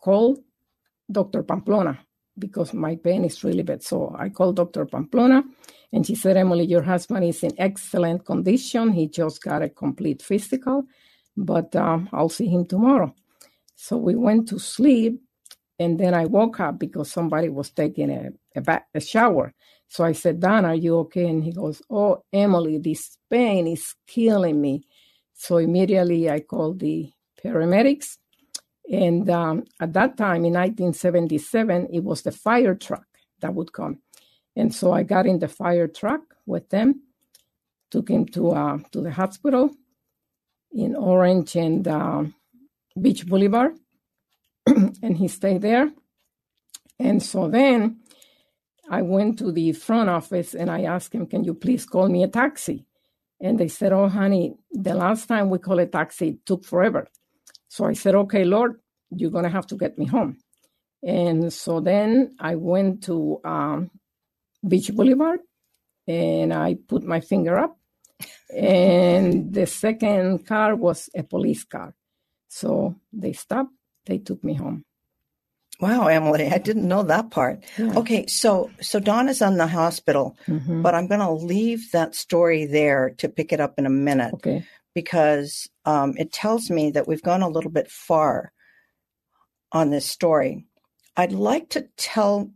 [0.02, 0.42] Call
[1.10, 1.44] Dr.
[1.44, 2.00] Pamplona
[2.38, 3.82] because my pain is really bad.
[3.84, 4.86] So I called Dr.
[4.86, 5.44] Pamplona
[5.92, 8.92] and she said, Emily, your husband is in excellent condition.
[8.92, 10.84] He just got a complete physical
[11.36, 13.14] but um, I'll see him tomorrow.
[13.76, 15.20] So we went to sleep,
[15.78, 19.52] and then I woke up because somebody was taking a, a, a shower.
[19.88, 21.26] So I said, Don, are you okay?
[21.26, 24.84] And he goes, Oh, Emily, this pain is killing me.
[25.34, 27.10] So immediately I called the
[27.44, 28.18] paramedics.
[28.90, 33.06] And um, at that time in 1977, it was the fire truck
[33.40, 34.00] that would come.
[34.56, 37.02] And so I got in the fire truck with them,
[37.90, 39.70] took him to, uh, to the hospital
[40.72, 42.24] in Orange and uh,
[43.00, 43.74] Beach Boulevard,
[44.66, 45.90] and he stayed there.
[46.98, 48.00] And so then
[48.88, 52.22] I went to the front office and I asked him, Can you please call me
[52.22, 52.84] a taxi?
[53.40, 57.08] And they said, Oh, honey, the last time we called a taxi, it took forever.
[57.68, 58.80] So I said, Okay, Lord,
[59.10, 60.38] you're going to have to get me home.
[61.02, 63.90] And so then I went to um,
[64.66, 65.40] Beach Boulevard
[66.06, 67.76] and I put my finger up
[68.54, 71.94] and the second car was a police car.
[72.48, 73.72] So they stopped,
[74.06, 74.84] they took me home.
[75.80, 77.64] Wow, Emily, I didn't know that part.
[77.76, 77.94] Yeah.
[77.98, 80.82] Okay, so so Don is on the hospital, Mhm.
[80.82, 84.34] but I'm going to leave that story there to pick it up in a minute
[84.34, 84.64] Okay.
[84.94, 88.52] because um, it tells me that we've gone a little bit far
[89.72, 90.66] on this story.
[91.16, 92.50] I'd like to tell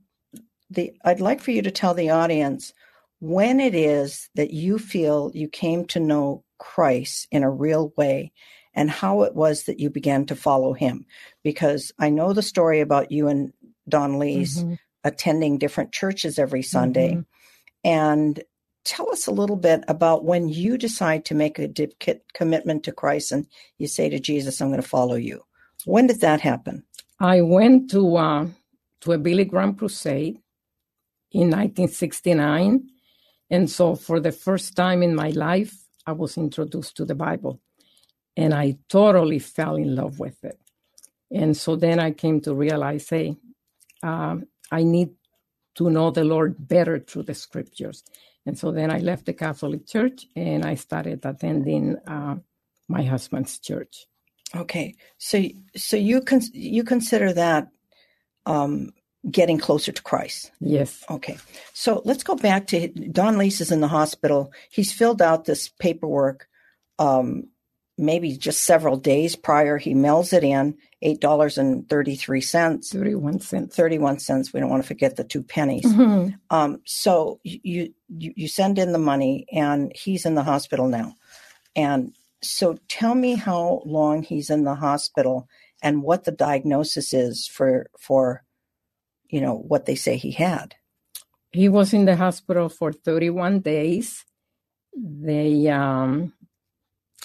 [0.71, 2.73] the I'd like for you to tell the audience
[3.21, 8.33] when it is that you feel you came to know Christ in a real way
[8.75, 11.07] and how it was that you began to follow him
[11.43, 13.53] because I know the story about you and
[13.89, 14.79] Don Lee's Mhm.
[15.05, 17.27] attending different churches every Sunday Mhm.
[17.85, 18.45] and
[18.85, 21.99] tell us a little bit about when you decide to make a dip-
[22.35, 23.47] commitment to Christ and
[23.79, 25.43] you say to Jesus, I'm going to follow you.
[25.85, 26.85] When did that happen?
[27.19, 28.47] I went to uh,
[29.03, 30.39] to a Billy Graham crusade
[31.33, 32.89] in 1969,
[33.51, 35.75] And so, for the first time in my life,
[36.07, 37.61] I was introduced to the Bible
[38.37, 40.61] and I totally fell in love with it.
[41.33, 43.37] And so then I came to realize hey,
[44.03, 45.11] um, I need
[45.77, 48.05] to know the Lord better through the scriptures.
[48.47, 52.37] And so then I left the Catholic Church and I started attending uh,
[52.89, 54.07] my husband's church.
[54.55, 55.43] Okay, so
[55.77, 57.69] so you con- you consider that
[58.47, 58.91] um,
[59.31, 60.53] getting closer to Christ?
[60.61, 61.05] Yes.
[61.11, 61.39] Okay,
[61.73, 64.53] so let's go back to Don Lies is in the hospital.
[64.71, 66.49] He's filled out this paperwork.
[66.99, 67.49] Um,
[67.99, 72.93] maybe just several days prior, he mails it in, eight dollars and thirty three cents.
[72.93, 73.75] Thirty one cents.
[73.75, 74.53] Thirty one cents.
[74.53, 75.85] We don't want to forget the two pennies.
[75.85, 76.35] Mm-hmm.
[76.51, 81.15] Um, so you, you you send in the money, and he's in the hospital now.
[81.75, 85.49] And so tell me how long he's in the hospital
[85.83, 88.43] and what the diagnosis is for for
[89.29, 90.75] you know what they say he had.
[91.53, 94.25] He was in the hospital for 31 days.
[94.97, 96.33] They um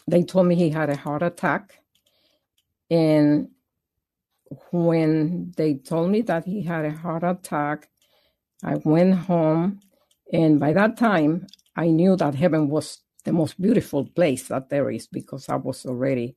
[0.07, 1.79] they told me he had a heart attack
[2.89, 3.49] and
[4.71, 7.89] when they told me that he had a heart attack,
[8.63, 9.79] I went home
[10.31, 14.89] and by that time I knew that heaven was the most beautiful place that there
[14.91, 16.35] is because I was already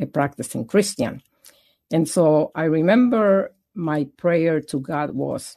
[0.00, 1.22] a practicing Christian.
[1.92, 5.56] And so I remember my prayer to God was,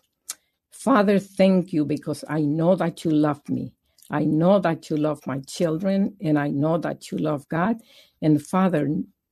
[0.71, 3.73] Father, thank you because I know that you love me.
[4.11, 7.77] I know that you love my children and I know that you love God.
[8.21, 8.89] And Father,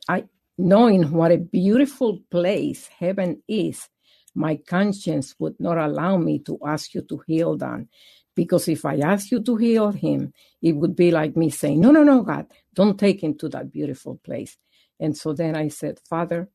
[0.09, 0.25] I
[0.59, 3.89] knowing what a beautiful place heaven is,
[4.35, 7.89] my conscience would not allow me to ask you to heal them
[8.35, 11.91] because if I ask you to heal him, it would be like me saying, No,
[11.91, 14.57] no, no, God, don't take him to that beautiful place.
[14.99, 16.49] And so then I said, Father,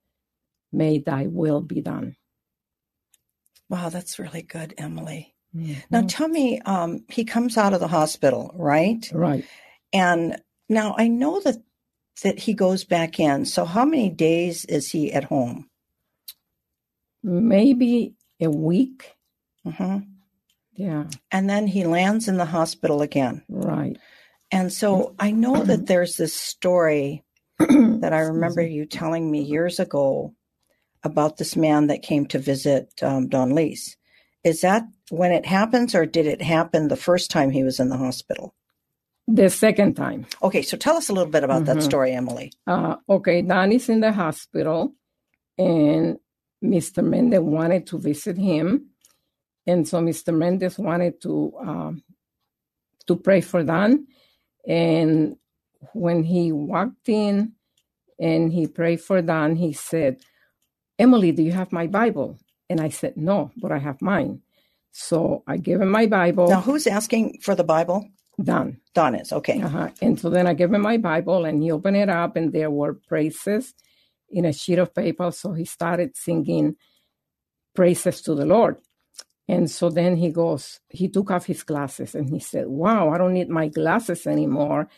[0.73, 2.17] may thy will be done.
[3.71, 5.35] Wow, that's really good, Emily.
[5.57, 5.81] Mm-hmm.
[5.91, 9.09] Now tell me, um, he comes out of the hospital, right?
[9.15, 9.45] Right.
[9.93, 11.57] And now I know that
[12.23, 13.47] that he goes back in.
[13.47, 15.71] So how many days is he at home?
[17.23, 19.15] Maybe a week.
[19.67, 19.99] Mm-hmm.
[20.75, 21.05] Yeah.
[21.31, 23.43] And then he lands in the hospital again.
[23.49, 23.97] Right.
[24.51, 27.25] And so I know that there's this story
[27.59, 30.35] that I remember you telling me years ago
[31.03, 33.97] about this man that came to visit um, Don Lies.
[34.45, 37.89] Is that when it happens, or did it happen the first time he was in
[37.89, 38.55] the hospital?
[39.29, 40.27] The second time.
[40.43, 41.79] Okay, so tell us a little bit about mm-hmm.
[41.79, 42.53] that story, Emily.
[42.67, 44.95] Uh, okay, Don is in the hospital,
[45.59, 46.19] and
[46.65, 47.05] Mr.
[47.05, 48.91] Mendez wanted to visit him
[49.67, 50.35] and so Mr.
[50.35, 52.03] Mendez wanted to um,
[53.07, 54.07] to pray for Don,
[54.67, 55.37] And
[55.93, 57.53] when he walked in
[58.19, 60.21] and he prayed for Don, he said,
[61.01, 62.39] Emily, do you have my Bible?
[62.69, 64.43] And I said, No, but I have mine.
[64.93, 66.49] So I gave him my Bible.
[66.49, 68.07] Now, who's asking for the Bible?
[68.43, 68.79] Don.
[68.95, 69.61] Don is, okay.
[69.63, 69.89] Uh-huh.
[70.03, 72.71] And so then I gave him my Bible and he opened it up and there
[72.71, 73.75] were praises
[74.31, 75.31] in a sheet of paper.
[75.31, 76.77] So he started singing
[77.75, 78.77] praises to the Lord.
[79.49, 83.19] And so then he goes, he took off his glasses and he said, Wow, I
[83.19, 84.89] don't need my glasses anymore.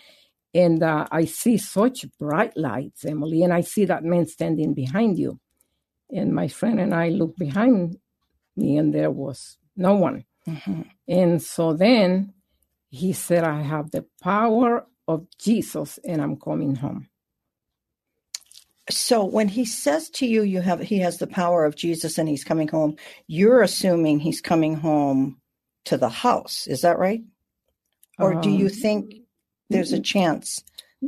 [0.52, 5.18] And uh, I see such bright lights, Emily, and I see that man standing behind
[5.18, 5.38] you.
[6.12, 7.96] And my friend and I looked behind
[8.56, 10.24] me, and there was no one.
[10.46, 10.82] Mm-hmm.
[11.08, 12.34] And so then
[12.90, 17.08] he said, I have the power of Jesus, and I'm coming home.
[18.90, 22.28] So when he says to you, you have he has the power of Jesus and
[22.28, 22.96] he's coming home,
[23.28, 25.40] you're assuming he's coming home
[25.84, 26.66] to the house.
[26.66, 27.22] Is that right?
[28.18, 29.14] Or um, do you um, think
[29.70, 30.62] there's a chance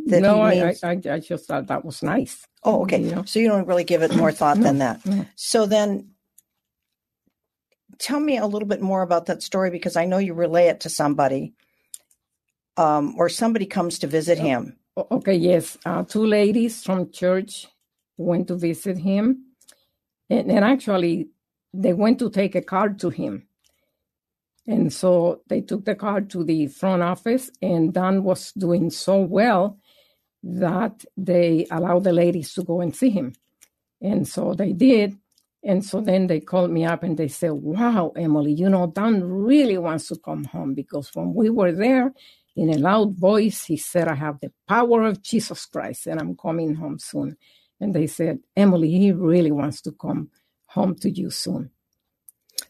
[0.07, 2.47] that no, I, I, I just thought that was nice.
[2.65, 3.01] Oh, okay.
[3.03, 3.25] You know?
[3.25, 5.05] So you don't really give it more thought no, than that.
[5.05, 5.27] No.
[5.37, 6.11] So then
[7.99, 10.81] tell me a little bit more about that story because I know you relay it
[10.81, 11.55] to somebody
[12.77, 15.77] um, or somebody comes to visit him Okay, yes.
[15.85, 17.67] Uh, two ladies from church
[18.17, 19.47] went to visit him.
[20.31, 21.31] And, and actually,
[21.73, 23.49] they went to take a card to him.
[24.67, 29.21] And so they took the card to the front office, and Don was doing so
[29.21, 29.79] well
[30.45, 33.35] that they allow the ladies to go and see him.
[34.03, 35.19] And so they did.
[35.65, 39.25] And so then they called me up and they said, Wow, Emily, you know, Don
[39.25, 42.13] really wants to come home because when we were there,
[42.57, 46.37] in a loud voice, he said, I have the power of Jesus Christ and I'm
[46.37, 47.37] coming home soon.
[47.81, 50.31] And they said, Emily, he really wants to come
[50.67, 51.71] home to you soon.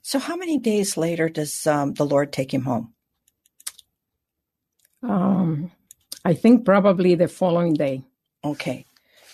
[0.02, 2.94] So, how many days later does um, the Lord take him home?
[5.02, 5.72] Um,
[6.24, 8.02] I think probably the following day.
[8.44, 8.86] Okay.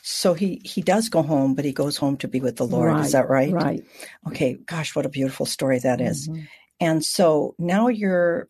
[0.02, 2.88] So he he does go home, but he goes home to be with the Lord.
[2.88, 3.52] Right, is that right?
[3.52, 3.84] Right.
[4.28, 4.54] Okay.
[4.54, 6.28] Gosh, what a beautiful story that is.
[6.28, 6.42] Mm-hmm.
[6.80, 8.48] And so now you're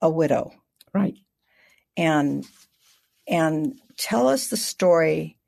[0.00, 0.52] a widow.
[0.94, 1.16] Right.
[1.96, 2.46] And
[3.28, 5.38] and tell us the story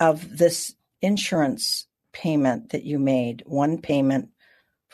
[0.00, 4.30] of this insurance payment that you made, one payment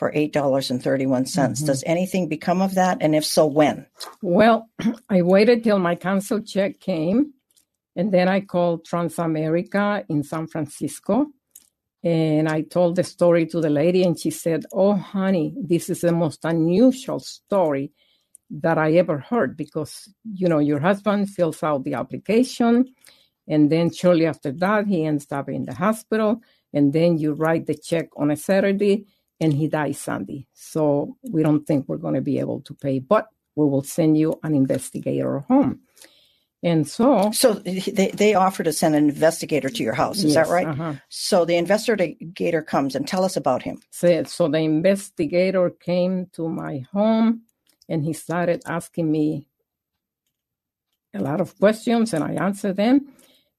[0.01, 0.81] for $8.31.
[0.81, 1.63] Mm-hmm.
[1.63, 2.97] Does anything become of that?
[3.01, 3.85] And if so, when?
[4.23, 4.67] Well,
[5.11, 7.33] I waited till my cancel check came.
[7.95, 11.27] And then I called Transamerica in San Francisco.
[12.03, 16.01] And I told the story to the lady, and she said, Oh, honey, this is
[16.01, 17.91] the most unusual story
[18.49, 22.91] that I ever heard because, you know, your husband fills out the application.
[23.47, 26.41] And then shortly after that, he ends up in the hospital.
[26.73, 29.05] And then you write the check on a Saturday
[29.41, 30.45] and he dies Sunday.
[30.53, 34.17] So we don't think we're going to be able to pay, but we will send
[34.17, 35.81] you an investigator home.
[36.63, 40.19] And so, so they, they offer to send an investigator to your house.
[40.19, 40.67] Is yes, that right?
[40.67, 40.93] Uh-huh.
[41.09, 43.81] So the investigator comes and tell us about him.
[43.89, 47.41] So, so the investigator came to my home
[47.89, 49.47] and he started asking me
[51.15, 53.07] a lot of questions and I answered them.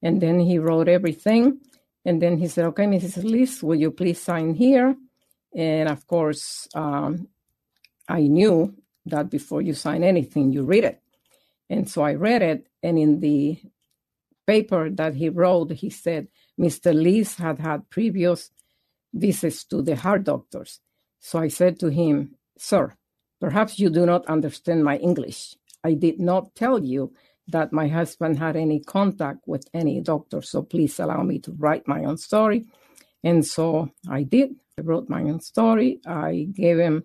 [0.01, 1.59] And then he wrote everything.
[2.05, 3.29] And then he said, okay, Mrs.
[3.29, 4.95] Lies, will you please sign here?
[5.55, 7.27] And of course, um,
[8.07, 11.01] I knew that before you sign anything, you read it.
[11.69, 12.67] And so I read it.
[12.81, 13.59] And in the
[14.47, 16.27] paper that he wrote, he said,
[16.59, 16.93] Mr.
[16.93, 18.51] Lies had had previous
[19.13, 20.79] visits to the heart doctors.
[21.19, 22.93] So I said to him, Sir,
[23.39, 25.55] perhaps you do not understand my English.
[25.83, 27.13] I did not tell you
[27.47, 30.41] that my husband had any contact with any doctor.
[30.41, 32.65] So please allow me to write my own story.
[33.23, 34.55] And so I did.
[34.77, 35.99] I wrote my own story.
[36.05, 37.03] I gave him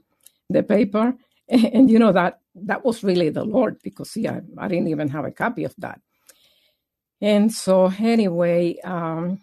[0.49, 1.15] the paper.
[1.49, 4.89] And, and you know, that that was really the Lord because see, I, I didn't
[4.89, 6.01] even have a copy of that.
[7.21, 9.41] And so anyway, um,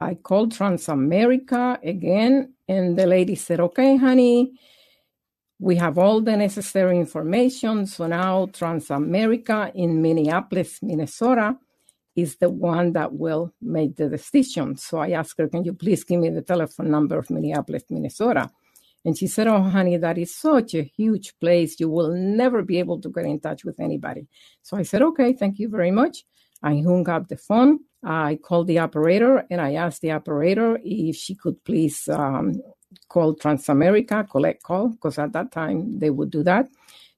[0.00, 4.52] I called Transamerica again, and the lady said, Okay, honey,
[5.60, 7.86] we have all the necessary information.
[7.86, 11.56] So now Transamerica in Minneapolis, Minnesota
[12.14, 14.76] is the one that will make the decision.
[14.76, 18.50] So I asked her, Can you please give me the telephone number of Minneapolis, Minnesota?
[19.04, 21.80] And she said, Oh, honey, that is such a huge place.
[21.80, 24.26] You will never be able to get in touch with anybody.
[24.62, 26.24] So I said, Okay, thank you very much.
[26.62, 27.80] I hung up the phone.
[28.04, 32.60] I called the operator and I asked the operator if she could please um,
[33.08, 36.68] called Transamerica collect call because at that time they would do that.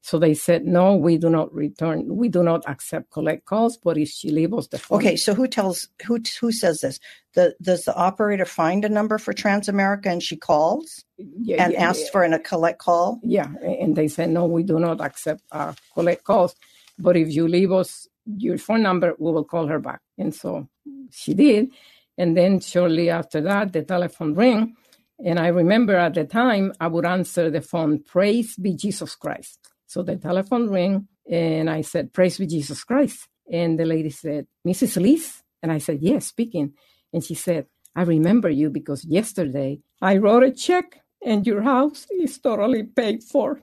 [0.05, 3.97] So they said, no, we do not return, we do not accept collect calls, but
[3.97, 4.99] if she leaves us the phone.
[4.99, 7.01] Okay, so who tells, who who says this?
[7.33, 11.88] The, does the operator find a number for Transamerica and she calls yeah, and yeah,
[11.88, 12.11] asks yeah.
[12.12, 13.19] for an, a collect call?
[13.23, 16.55] Yeah, and they said, no, we do not accept uh, collect calls,
[16.99, 20.03] but if you leave us your phone number, we will call her back.
[20.19, 20.69] And so
[21.11, 21.71] she did.
[22.19, 24.77] And then shortly after that, the telephone rang
[25.25, 29.63] and I remember at the time I would answer the phone, Praise be Jesus Christ.
[29.95, 33.29] So the telephone rang and I said, Praise be Jesus Christ.
[33.53, 35.01] And the lady said, Mrs.
[35.01, 35.41] Lies?
[35.63, 36.73] And I said, Yes, speaking.
[37.13, 42.09] And she said, I remember you because yesterday I wrote a check and your house
[42.11, 43.61] is totally paid for.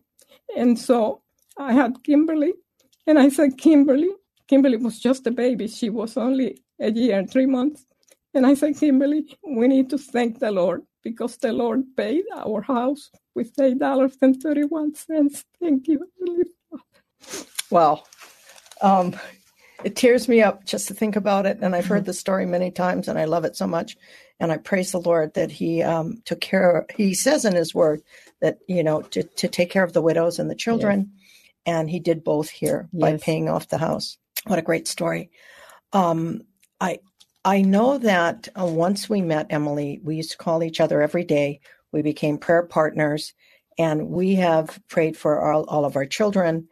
[0.55, 1.21] And so
[1.57, 2.53] I had Kimberly
[3.05, 4.11] and I said, Kimberly,
[4.47, 5.67] Kimberly was just a baby.
[5.67, 7.85] She was only a year and three months.
[8.33, 12.61] And I said, Kimberly, we need to thank the Lord because the Lord paid our
[12.61, 15.45] house with eight dollars and thirty one cents.
[15.59, 16.05] Thank you.
[17.69, 18.03] Wow.
[18.81, 19.15] Um,
[19.83, 21.57] it tears me up just to think about it.
[21.61, 23.97] And I've heard the story many times and I love it so much.
[24.39, 27.73] And I praise the Lord that He um, took care of, He says in His
[27.73, 28.01] word
[28.41, 31.11] that, you know, to, to take care of the widows and the children.
[31.13, 31.75] Yes.
[31.77, 33.01] And He did both here yes.
[33.01, 34.17] by paying off the house.
[34.47, 35.29] What a great story.
[35.93, 36.41] Um,
[36.79, 36.99] I,
[37.43, 41.23] I know that uh, once we met Emily, we used to call each other every
[41.23, 41.59] day.
[41.91, 43.33] We became prayer partners,
[43.79, 46.67] and we have prayed for all, all of our children.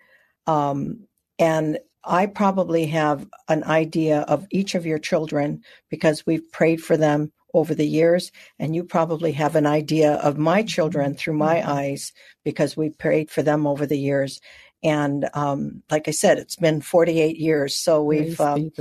[0.46, 1.08] Um,
[1.40, 6.98] and I probably have an idea of each of your children because we've prayed for
[6.98, 8.32] them over the years.
[8.60, 11.70] And you probably have an idea of my children through my mm-hmm.
[11.70, 12.14] eyes
[12.46, 14.40] because we prayed for them over the years.
[14.84, 18.72] And um, like I said, it's been 48 years, so we've um,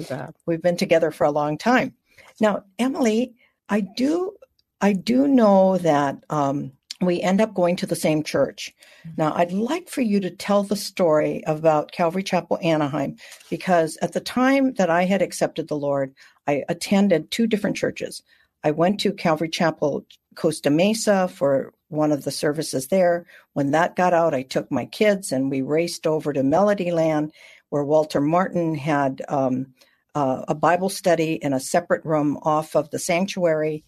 [0.46, 1.94] we've been together for a long time.
[2.40, 3.34] Now, Emily,
[3.68, 4.34] I do
[4.80, 8.74] I do know that um, we end up going to the same church.
[9.16, 13.16] Now, I'd like for you to tell the story about Calvary Chapel Anaheim
[13.50, 16.14] because at the time that I had accepted the Lord,
[16.46, 18.22] I attended two different churches.
[18.64, 23.26] I went to Calvary Chapel Costa Mesa for one of the services there.
[23.52, 27.30] When that got out, I took my kids and we raced over to Melodyland,
[27.70, 29.74] where Walter Martin had um,
[30.14, 33.84] uh, a Bible study in a separate room off of the sanctuary,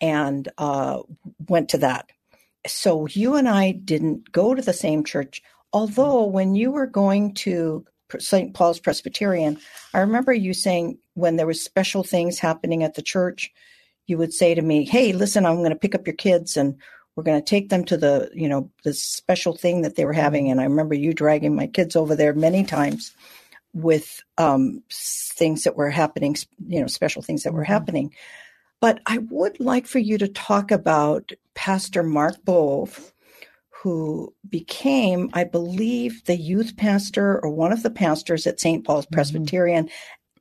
[0.00, 1.00] and uh,
[1.48, 2.10] went to that.
[2.66, 5.42] So you and I didn't go to the same church
[5.72, 7.84] Although when you were going to
[8.18, 8.54] St.
[8.54, 9.58] Paul's Presbyterian,
[9.94, 13.52] I remember you saying when there was special things happening at the church,
[14.06, 16.76] you would say to me, "Hey, listen, I'm going to pick up your kids and
[17.16, 20.12] we're going to take them to the, you know, the special thing that they were
[20.12, 23.14] having." And I remember you dragging my kids over there many times
[23.72, 26.36] with um, things that were happening,
[26.66, 27.72] you know, special things that were mm-hmm.
[27.72, 28.14] happening.
[28.80, 33.12] But I would like for you to talk about Pastor Mark Bove,
[33.68, 38.84] who became, I believe, the youth pastor or one of the pastors at St.
[38.84, 39.14] Paul's mm-hmm.
[39.14, 39.90] Presbyterian.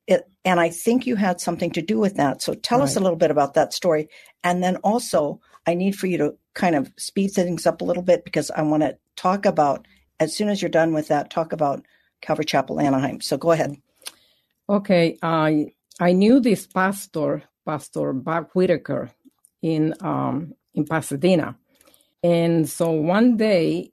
[0.08, 2.42] It, and I think you had something to do with that.
[2.42, 2.86] So tell right.
[2.86, 4.10] us a little bit about that story.
[4.44, 8.04] And then also, I need for you to kind of speed things up a little
[8.04, 9.88] bit because I want to talk about,
[10.20, 11.86] as soon as you're done with that, talk about
[12.22, 13.22] Calvary Chapel Anaheim.
[13.22, 13.76] So go ahead.
[14.68, 15.18] Okay.
[15.22, 19.12] I I knew this pastor, Pastor Bob Whitaker,
[19.62, 21.58] in um, in Pasadena.
[22.24, 23.92] And so one day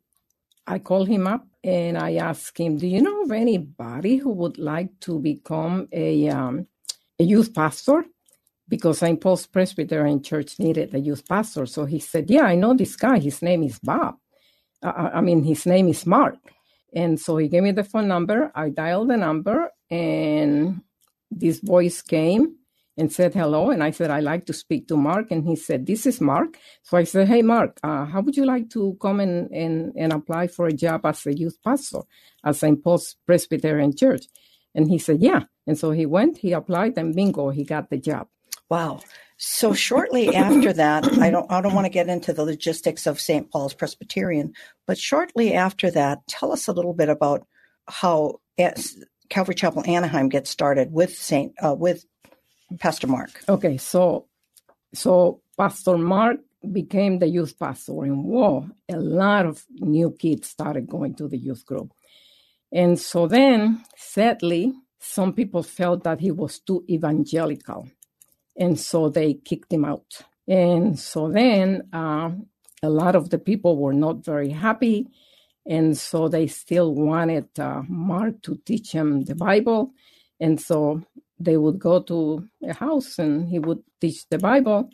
[0.66, 4.58] I called him up and I asked him, Do you know of anybody who would
[4.58, 6.66] like to become a, um,
[7.18, 8.04] a youth pastor?
[8.68, 9.20] Because St.
[9.20, 11.66] Paul's Presbyterian Church needed a youth pastor.
[11.66, 13.18] So he said, Yeah, I know this guy.
[13.18, 14.16] His name is Bob.
[14.82, 16.36] I mean, his name is Mark.
[16.94, 18.50] And so he gave me the phone number.
[18.54, 20.80] I dialed the number and
[21.30, 22.56] this voice came
[22.96, 23.70] and said hello.
[23.70, 25.30] And I said, I'd like to speak to Mark.
[25.30, 26.56] And he said, This is Mark.
[26.82, 30.12] So I said, Hey, Mark, uh, how would you like to come and, and, and
[30.12, 32.00] apply for a job as a youth pastor
[32.44, 32.82] at St.
[32.82, 34.26] Paul's Presbyterian Church?
[34.74, 35.42] And he said, Yeah.
[35.66, 38.28] And so he went, he applied, and bingo, he got the job.
[38.68, 39.00] Wow.
[39.38, 43.20] So shortly after that, I don't I don't want to get into the logistics of
[43.20, 43.50] St.
[43.50, 44.54] Paul's Presbyterian,
[44.86, 47.46] but shortly after that, tell us a little bit about
[47.86, 48.40] how
[49.28, 52.04] Calvary Chapel Anaheim gets started with Saint uh, with
[52.78, 53.42] Pastor Mark.
[53.48, 54.26] Okay, so
[54.94, 56.38] so Pastor Mark
[56.72, 61.38] became the youth pastor, and whoa, a lot of new kids started going to the
[61.38, 61.92] youth group.
[62.72, 67.88] And so then, sadly, some people felt that he was too evangelical,
[68.58, 70.22] and so they kicked him out.
[70.48, 72.30] And so then, uh,
[72.82, 75.08] a lot of the people were not very happy,
[75.66, 79.92] and so they still wanted uh, Mark to teach him the Bible.
[80.40, 81.02] And so
[81.40, 84.90] they would go to a house and he would teach the Bible.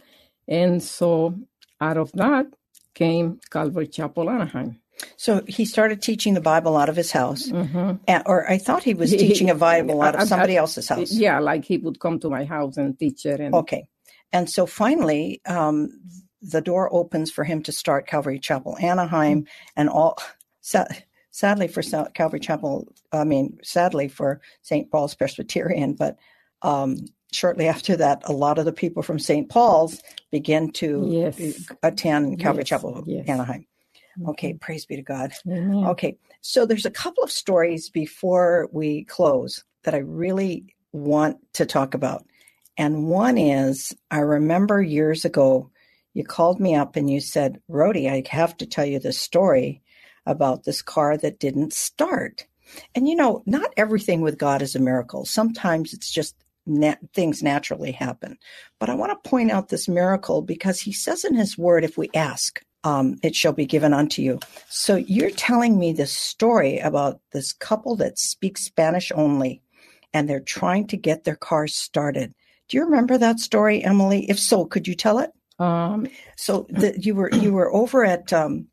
[0.48, 1.36] And so
[1.80, 2.46] out of that
[2.94, 4.81] came Calvary Chapel Anaheim.
[5.16, 8.22] So he started teaching the Bible out of his house, mm-hmm.
[8.26, 11.12] or I thought he was teaching a Bible out of somebody else's house.
[11.12, 13.40] Yeah, like he would come to my house and teach it.
[13.40, 13.54] And...
[13.54, 13.86] Okay,
[14.32, 15.90] and so finally, um,
[16.40, 19.46] the door opens for him to start Calvary Chapel Anaheim,
[19.76, 20.18] and all
[21.30, 21.82] sadly for
[22.14, 24.90] Calvary Chapel, I mean, sadly for St.
[24.90, 26.16] Paul's Presbyterian, but
[26.62, 26.98] um,
[27.32, 29.48] shortly after that, a lot of the people from St.
[29.48, 30.00] Paul's
[30.30, 31.68] begin to yes.
[31.82, 32.68] attend Calvary yes.
[32.68, 33.28] Chapel, yes.
[33.28, 33.66] Anaheim.
[34.18, 34.30] Mm-hmm.
[34.30, 35.32] Okay, praise be to God.
[35.46, 35.86] Mm-hmm.
[35.88, 41.66] Okay, so there's a couple of stories before we close that I really want to
[41.66, 42.24] talk about.
[42.76, 45.70] And one is I remember years ago,
[46.14, 49.82] you called me up and you said, Rhody, I have to tell you this story
[50.26, 52.46] about this car that didn't start.
[52.94, 55.24] And you know, not everything with God is a miracle.
[55.24, 56.36] Sometimes it's just
[56.66, 58.38] na- things naturally happen.
[58.78, 61.98] But I want to point out this miracle because he says in his word, if
[61.98, 64.40] we ask, um, it shall be given unto you.
[64.68, 69.62] So you're telling me this story about this couple that speaks Spanish only
[70.12, 72.34] and they're trying to get their car started.
[72.68, 74.28] Do you remember that story, Emily?
[74.28, 75.30] If so, could you tell it?
[75.58, 78.66] Um, so the, you were you were over at um,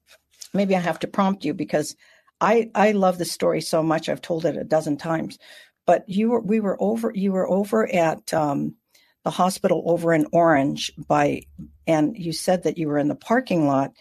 [0.54, 1.96] maybe I have to prompt you because
[2.42, 4.10] I I love the story so much.
[4.10, 5.38] I've told it a dozen times.
[5.86, 8.76] But you were we were over you were over at um,
[9.24, 11.44] the hospital over in Orange by
[11.90, 13.94] and you said that you were in the parking lot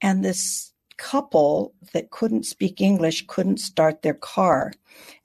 [0.00, 4.72] and this couple that couldn't speak English couldn't start their car.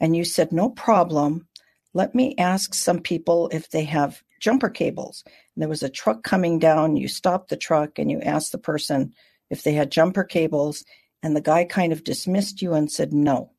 [0.02, 1.48] And you said, No problem.
[1.94, 5.24] Let me ask some people if they have jumper cables.
[5.26, 6.98] And there was a truck coming down.
[6.98, 9.14] You stopped the truck and you asked the person,
[9.50, 10.84] if they had jumper cables,
[11.24, 13.52] and the guy kind of dismissed you and said no.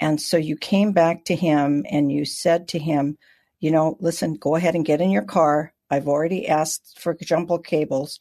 [0.00, 3.18] And so you came back to him and you said to him,
[3.60, 5.72] you know, listen, go ahead and get in your car.
[5.90, 8.18] I've already asked for jumper cables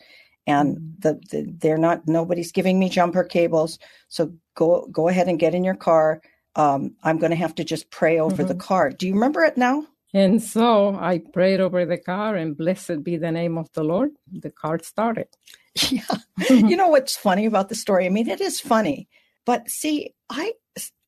[0.47, 0.99] and mm-hmm.
[0.99, 5.53] the, the, they're not nobody's giving me jumper cables so go go ahead and get
[5.53, 6.21] in your car
[6.55, 8.47] um, i'm going to have to just pray over mm-hmm.
[8.47, 12.57] the car do you remember it now and so i prayed over the car and
[12.57, 15.27] blessed be the name of the lord the car started
[15.91, 16.01] Yeah.
[16.49, 18.05] you know what's funny about the story?
[18.05, 19.07] I mean, it is funny,
[19.45, 20.53] but see, I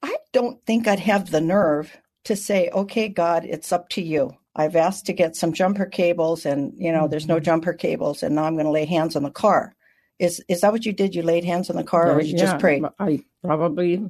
[0.02, 4.32] I don't think I'd have the nerve to say, "Okay, God, it's up to you."
[4.56, 7.12] I've asked to get some jumper cables, and you know, mm-hmm.
[7.12, 7.46] there's no mm-hmm.
[7.46, 9.76] jumper cables, and now I'm going to lay hands on the car.
[10.20, 11.16] Is is that what you did?
[11.16, 12.84] You laid hands on the car, or you yeah, just prayed?
[13.00, 14.04] I probably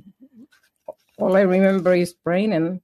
[1.18, 2.82] all I remember is praying, and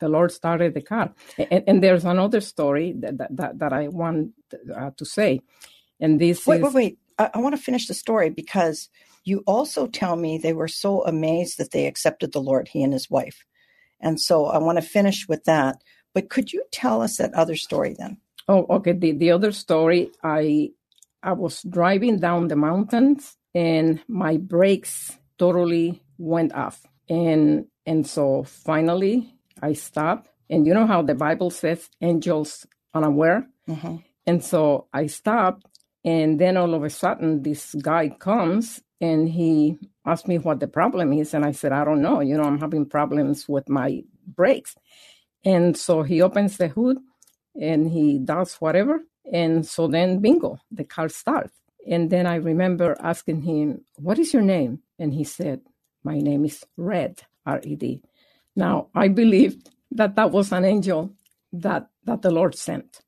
[0.00, 1.12] the Lord started the car.
[1.38, 4.32] And, and there's another story that that, that I want
[4.74, 5.40] uh, to say,
[6.00, 6.98] and this wait, is wait, wait.
[7.18, 8.88] I, I want to finish the story because
[9.24, 12.92] you also tell me they were so amazed that they accepted the Lord, he and
[12.92, 13.44] his wife.
[14.00, 15.82] And so I want to finish with that.
[16.14, 18.18] But could you tell us that other story then?
[18.48, 18.92] Oh, okay.
[18.92, 20.70] The the other story, I
[21.22, 26.86] I was driving down the mountains and my brakes totally went off.
[27.08, 30.30] And and so finally I stopped.
[30.50, 33.48] And you know how the Bible says angels unaware?
[33.68, 33.96] Mm-hmm.
[34.26, 35.66] And so I stopped
[36.04, 40.68] and then all of a sudden this guy comes and he asked me what the
[40.68, 41.34] problem is.
[41.34, 42.20] And I said, I don't know.
[42.20, 44.76] You know, I'm having problems with my brakes.
[45.44, 46.98] And so he opens the hood
[47.60, 49.04] and he does whatever.
[49.30, 51.54] And so then, bingo, the car starts.
[51.86, 54.80] And then I remember asking him, What is your name?
[54.98, 55.60] And he said,
[56.02, 58.02] My name is Red, R E D.
[58.56, 61.12] Now, I believe that that was an angel
[61.52, 63.00] that, that the Lord sent.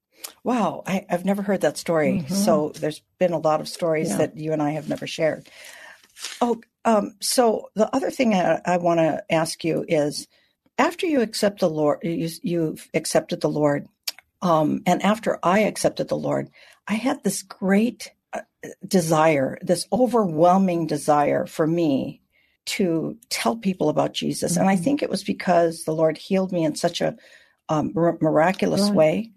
[0.45, 2.20] Wow, I, have never heard that story.
[2.20, 2.34] Mm-hmm.
[2.34, 4.16] So there's been a lot of stories yeah.
[4.18, 5.49] that you and I have never shared.
[6.41, 10.26] Oh, um, so the other thing I, I want to ask you is,
[10.79, 13.89] after you accept the Lord, you, you've accepted the Lord,
[14.43, 16.51] um, and after I accepted the Lord,
[16.87, 18.43] I had this great uh,
[18.87, 22.20] desire, this overwhelming desire for me
[22.66, 24.53] to tell people about Jesus.
[24.53, 24.61] Mm-hmm.
[24.61, 24.85] And I mm-hmm.
[24.85, 27.16] think it was because the Lord healed me in such a
[27.68, 28.95] um, miraculous right.
[28.95, 29.33] way.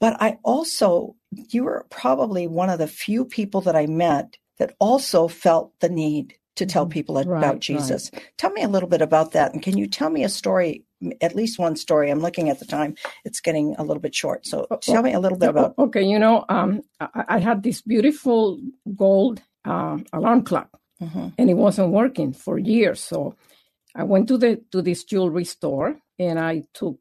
[0.00, 4.74] But I also, you were probably one of the few people that I met that
[4.78, 6.92] also felt the need to tell mm-hmm.
[6.92, 8.10] people about Jesus.
[8.12, 8.22] Right.
[8.36, 9.52] Tell me a little bit about that.
[9.52, 10.84] And can you tell me a story,
[11.20, 12.10] at least one story?
[12.10, 12.94] I'm looking at the time,
[13.24, 14.46] it's getting a little bit short.
[14.46, 15.74] So oh, tell me a little bit about.
[15.78, 18.60] Okay, you know, um, I, I, had this beautiful
[18.96, 20.70] gold uh, alarm clock,
[21.02, 21.28] mm-hmm.
[21.38, 23.00] and it wasn't working for years.
[23.00, 23.36] So
[23.94, 26.98] I went to the to this jewelry store and I took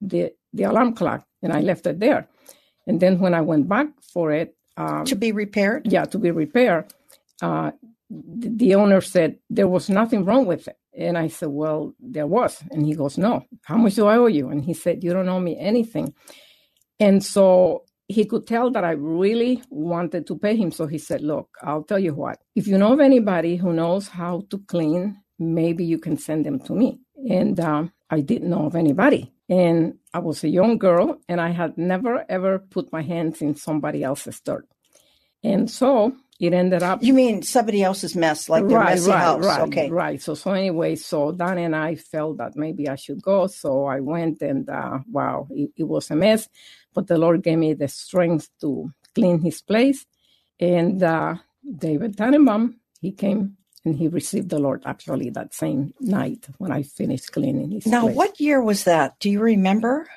[0.00, 2.28] the the alarm clock and I left it there.
[2.86, 6.30] And then when I went back for it, um, to be repaired, yeah, to be
[6.30, 6.92] repaired.
[7.40, 7.72] Uh,
[8.10, 10.76] the owner said there was nothing wrong with it.
[10.96, 12.62] And I said, Well, there was.
[12.70, 14.48] And he goes, No, how much do I owe you?
[14.48, 16.14] And he said, You don't owe me anything.
[17.00, 20.70] And so he could tell that I really wanted to pay him.
[20.70, 24.08] So he said, Look, I'll tell you what, if you know of anybody who knows
[24.08, 27.00] how to clean, maybe you can send them to me.
[27.28, 29.32] And um, I didn't know of anybody.
[29.48, 33.54] And I was a young girl and I had never ever put my hands in
[33.54, 34.66] somebody else's dirt.
[35.42, 37.02] And so it ended up.
[37.02, 39.44] You mean somebody else's mess, like their right, messy right, house?
[39.44, 40.20] Right, okay, right.
[40.20, 43.46] So, so anyway, so Dan and I felt that maybe I should go.
[43.46, 46.48] So I went, and uh, wow, it, it, was a mess.
[46.92, 50.06] But the Lord gave me the strength to clean His place.
[50.58, 51.36] And uh,
[51.78, 56.82] David Tannenbaum, he came and he received the Lord actually that same night when I
[56.82, 57.86] finished cleaning his.
[57.86, 58.16] Now, place.
[58.16, 59.18] what year was that?
[59.20, 60.08] Do you remember?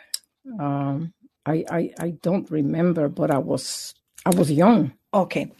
[0.59, 1.13] Um,
[1.45, 3.93] I, I I don't remember, but I was
[4.25, 4.93] I was young.
[5.13, 5.51] Okay.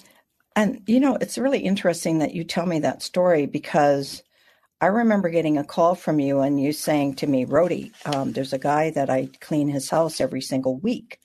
[0.58, 4.24] And, you know, it's really interesting that you tell me that story because
[4.82, 8.54] I remember getting a call from you and you saying to me, Rhody, um, there's
[8.54, 11.20] a guy that I clean his house every single week.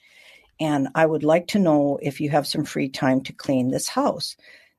[0.60, 3.88] And I would like to know if you have some free time to clean this
[3.88, 4.36] house.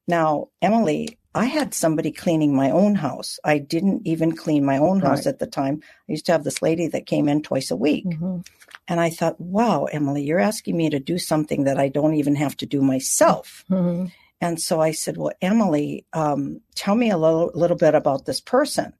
[0.07, 3.39] Now, Emily, I had somebody cleaning my own house.
[3.43, 5.33] I didn't even clean my own house right.
[5.33, 5.81] at the time.
[6.07, 8.05] I used to have this lady that came in twice a week.
[8.05, 8.41] Mm-hmm.
[8.87, 12.35] And I thought, wow, Emily, you're asking me to do something that I don't even
[12.35, 13.65] have to do myself.
[13.71, 14.09] Mm-hmm.
[14.41, 18.41] And so I said, Well, Emily, um, tell me a little, little bit about this
[18.41, 18.93] person.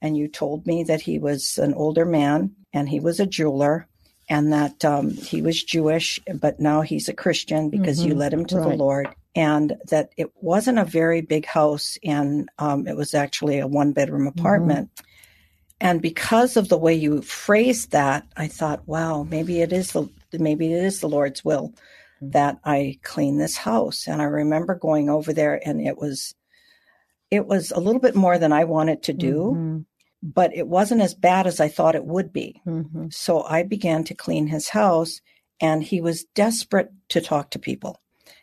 [0.00, 3.88] And you told me that he was an older man and he was a jeweler
[4.28, 8.08] and that um, he was Jewish, but now he's a Christian because mm-hmm.
[8.08, 8.70] you led him to right.
[8.70, 9.08] the Lord.
[9.34, 13.92] And that it wasn't a very big house and um, it was actually a one
[13.92, 14.38] bedroom mm-hmm.
[14.38, 14.90] apartment.
[14.94, 15.06] Mm-hmm.
[15.80, 20.08] And because of the way you phrased that, I thought, wow, maybe it is the
[20.32, 21.74] maybe it is the Lord's will
[22.30, 24.06] that I clean this house.
[24.06, 26.34] And I remember going over there and it was
[27.30, 29.78] it was a little bit more than I wanted to do, mm-hmm.
[30.22, 32.60] but it wasn't as bad as I thought it would be.
[32.66, 33.06] Mm-hmm.
[33.10, 35.22] So I began to clean his house
[35.58, 38.02] and he was desperate to talk to people.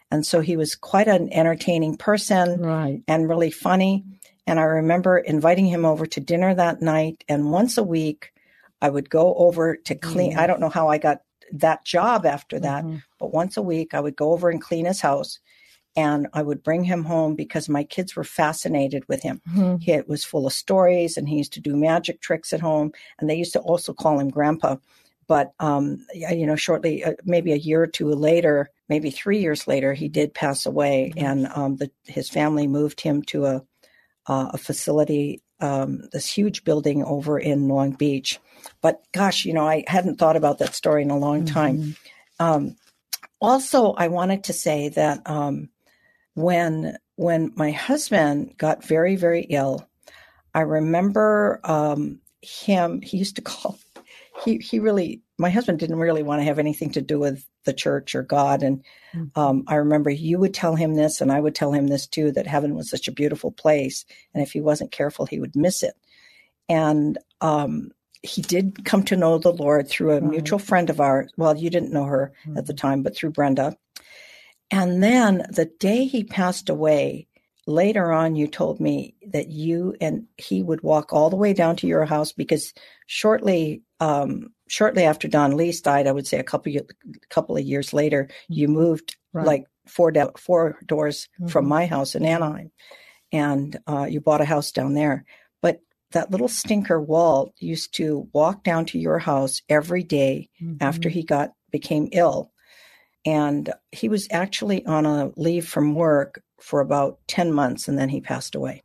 [0.09, 3.03] And so he was quite an entertaining person right.
[3.07, 4.05] and really funny.
[4.47, 7.23] And I remember inviting him over to dinner that night.
[7.30, 8.34] And once a week,
[8.82, 10.32] I would go over to clean.
[10.32, 10.39] Mm-hmm.
[10.39, 11.21] I don't know how I got
[11.53, 12.84] that job after that.
[12.84, 12.97] Mm-hmm.
[13.20, 15.39] But once a week, I would go over and clean his house
[15.95, 19.41] and I would bring him home because my kids were fascinated with him.
[19.49, 19.78] Mm-hmm.
[19.78, 22.91] He was full of stories and he used to do magic tricks at home.
[23.20, 24.78] And they used to also call him Grandpa.
[25.28, 29.67] But, um, you know, shortly, uh, maybe a year or two later, maybe three years
[29.67, 31.13] later, he did pass away.
[31.15, 31.26] Mm-hmm.
[31.26, 33.63] And um, the, his family moved him to a,
[34.28, 38.39] uh, a facility um, this huge building over in Long Beach.
[38.82, 41.78] But gosh, you know, I hadn't thought about that story in a long time.
[41.78, 41.91] Mm-hmm.
[42.45, 42.76] Um,
[43.42, 45.70] also, I wanted to say that um,
[46.34, 49.88] when when my husband got very very ill,
[50.54, 53.02] I remember um, him.
[53.02, 53.78] He used to call.
[54.44, 55.22] He he really.
[55.38, 58.62] My husband didn't really want to have anything to do with the church or God,
[58.62, 58.84] and
[59.14, 59.40] mm-hmm.
[59.40, 62.32] um, I remember you would tell him this, and I would tell him this too.
[62.34, 65.82] That heaven was such a beautiful place, and if he wasn't careful, he would miss
[65.82, 65.94] it.
[66.68, 70.30] And um, he did come to know the Lord through a right.
[70.30, 71.32] mutual friend of ours.
[71.38, 72.57] Well, you didn't know her mm-hmm.
[72.57, 73.78] at the time, but through Brenda.
[74.72, 77.28] And then the day he passed away,
[77.70, 81.76] later on, you told me that you and he would walk all the way down
[81.78, 82.74] to your house because
[83.05, 86.88] shortly, um, shortly after Don Lies died, I would say a couple of,
[87.30, 88.76] couple of years later, you mm-hmm.
[88.76, 89.45] moved right.
[89.45, 91.47] like four do- four doors mm-hmm.
[91.47, 92.72] from my house in Anaheim,
[93.32, 95.26] and uh, you bought a house down there
[96.12, 100.78] that little stinker Walt used to walk down to your house every day mm-hmm.
[100.82, 102.51] after he got became ill
[103.26, 108.10] and he was actually on a leave from work for about 10 months and then
[108.10, 108.84] he passed away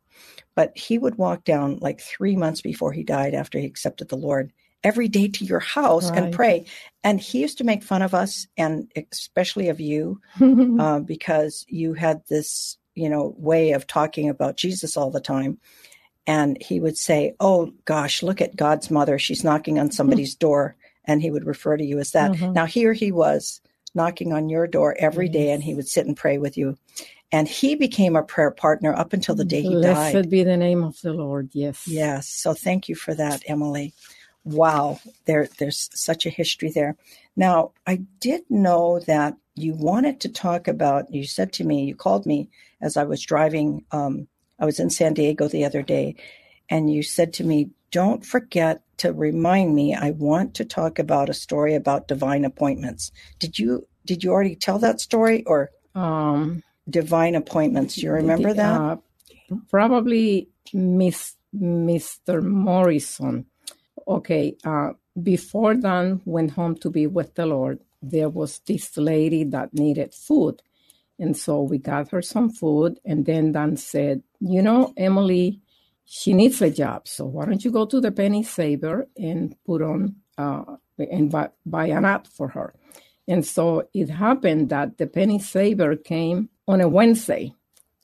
[0.55, 4.15] but he would walk down like 3 months before he died after he accepted the
[4.15, 4.51] lord
[4.83, 6.23] every day to your house right.
[6.23, 6.65] and pray
[7.03, 10.21] and he used to make fun of us and especially of you
[10.79, 15.57] uh, because you had this you know way of talking about jesus all the time
[16.27, 19.19] and he would say, "Oh gosh, look at God's mother.
[19.19, 20.47] She's knocking on somebody's mm-hmm.
[20.47, 20.75] door."
[21.07, 22.31] And he would refer to you as that.
[22.31, 22.53] Mm-hmm.
[22.53, 23.61] Now here he was
[23.95, 26.77] knocking on your door every day and he would sit and pray with you.
[27.31, 30.11] And he became a prayer partner up until the day he Blessed died.
[30.13, 31.49] Blessed be the name of the Lord.
[31.53, 31.87] Yes.
[31.87, 32.27] Yes.
[32.27, 33.93] So thank you for that, Emily.
[34.43, 36.95] Wow, there there's such a history there.
[37.35, 41.11] Now, I did know that you wanted to talk about.
[41.11, 42.49] You said to me, you called me
[42.79, 44.27] as I was driving um,
[44.59, 46.15] I was in San Diego the other day,
[46.69, 51.29] and you said to me, Don't forget to remind me, I want to talk about
[51.29, 53.11] a story about divine appointments.
[53.39, 57.95] Did you did you already tell that story or um, divine appointments?
[57.95, 58.81] Do you remember that?
[58.81, 58.97] Uh,
[59.69, 62.43] probably Miss Mr.
[62.43, 63.45] Morrison.
[64.07, 64.91] Okay, uh,
[65.21, 70.13] before Dan went home to be with the Lord, there was this lady that needed
[70.13, 70.61] food.
[71.19, 72.99] And so we got her some food.
[73.05, 75.61] And then Dan said, You know, Emily,
[76.05, 77.07] she needs a job.
[77.07, 80.63] So why don't you go to the Penny Saver and put on uh,
[80.97, 82.73] and buy, buy an ad for her?
[83.27, 87.53] And so it happened that the Penny Saver came on a Wednesday.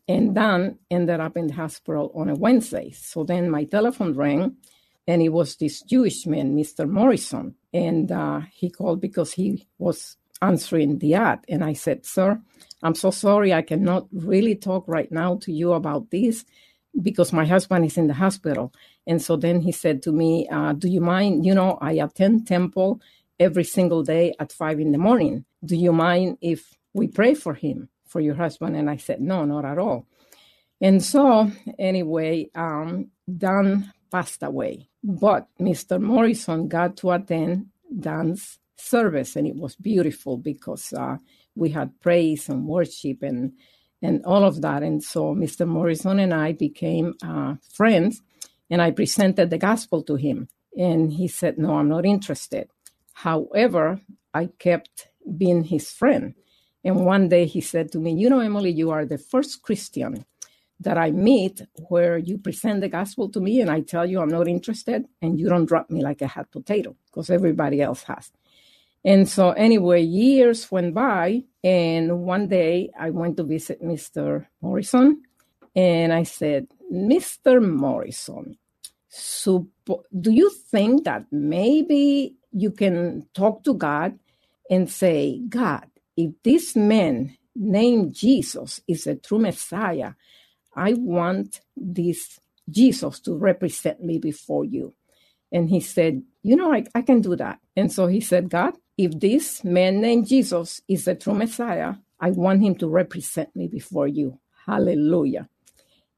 [0.08, 2.92] And Dan ended up in the hospital on a Wednesday.
[2.92, 4.58] So then my telephone rang,
[5.08, 6.90] and it was this Jewish man, Mr.
[6.90, 7.56] Morrison.
[7.72, 11.46] And uh, he called because he was answering the ad.
[11.48, 12.42] And I said, Sir,
[12.84, 13.54] I'm so sorry.
[13.54, 16.46] I cannot really talk right now to you about this
[17.02, 18.74] because my husband is in the hospital.
[19.08, 21.46] And so then he said to me, uh, Do you mind?
[21.46, 23.02] You know, I attend temple
[23.40, 25.46] every single day at five in the morning.
[25.64, 28.76] Do you mind if we pray for him, for your husband?
[28.76, 30.06] And I said, No, not at all.
[30.82, 34.90] And so, anyway, um, Dan passed away.
[35.04, 36.02] But Mr.
[36.02, 37.68] Morrison got to attend
[38.00, 41.18] Dan's service, and it was beautiful because uh,
[41.56, 43.54] we had praise and worship and
[44.04, 44.84] and all of that.
[44.84, 45.68] And so Mr.
[45.68, 48.22] Morrison and I became uh, friends,
[48.70, 52.70] and I presented the gospel to him, and he said, "No, I'm not interested."
[53.14, 54.02] However,
[54.34, 56.36] I kept being his friend,
[56.84, 60.26] and one day he said to me, "You know, Emily, you are the first Christian."
[60.82, 64.30] That I meet where you present the gospel to me and I tell you I'm
[64.30, 68.32] not interested and you don't drop me like a hot potato because everybody else has.
[69.04, 74.46] And so, anyway, years went by, and one day I went to visit Mr.
[74.62, 75.24] Morrison,
[75.76, 77.62] and I said, Mr.
[77.62, 78.58] Morrison,
[79.10, 79.68] so
[80.20, 84.20] do you think that maybe you can talk to God
[84.70, 90.14] and say, God, if this man named Jesus is a true Messiah,
[90.76, 92.40] I want this
[92.70, 94.94] Jesus to represent me before you.
[95.52, 97.60] And he said, You know, I, I can do that.
[97.76, 98.74] And so he said, God,
[99.06, 103.68] if this man named Jesus is the true Messiah, I want him to represent me
[103.68, 104.40] before you.
[104.66, 105.50] Hallelujah.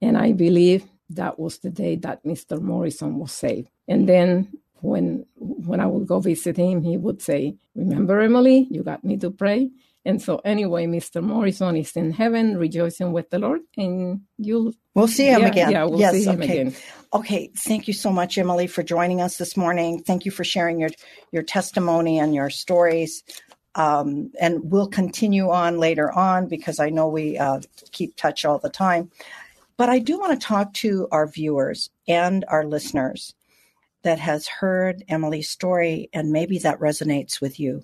[0.02, 2.62] And I believe that was the day that Mr.
[2.62, 3.70] Morrison was saved.
[3.88, 8.84] And then when when I would go visit him, he would say, Remember, Emily, you
[8.84, 9.72] got me to pray.
[10.06, 11.24] And so, anyway, Mr.
[11.24, 14.74] Morrison is in heaven rejoicing with the Lord, and you'll.
[14.96, 15.72] We'll see him yeah, again.
[15.72, 16.60] Yeah, we'll yes, see him okay.
[16.60, 16.76] again.
[17.14, 17.52] Okay.
[17.56, 20.02] Thank you so much, Emily, for joining us this morning.
[20.04, 20.90] Thank you for sharing your,
[21.32, 23.24] your testimony and your stories.
[23.76, 28.60] Um, and we'll continue on later on because I know we uh, keep touch all
[28.60, 29.10] the time.
[29.78, 31.90] But I do want to talk to our viewers.
[32.08, 33.34] and our listeners
[34.04, 37.84] that has heard Emily's story, and maybe that resonates with you.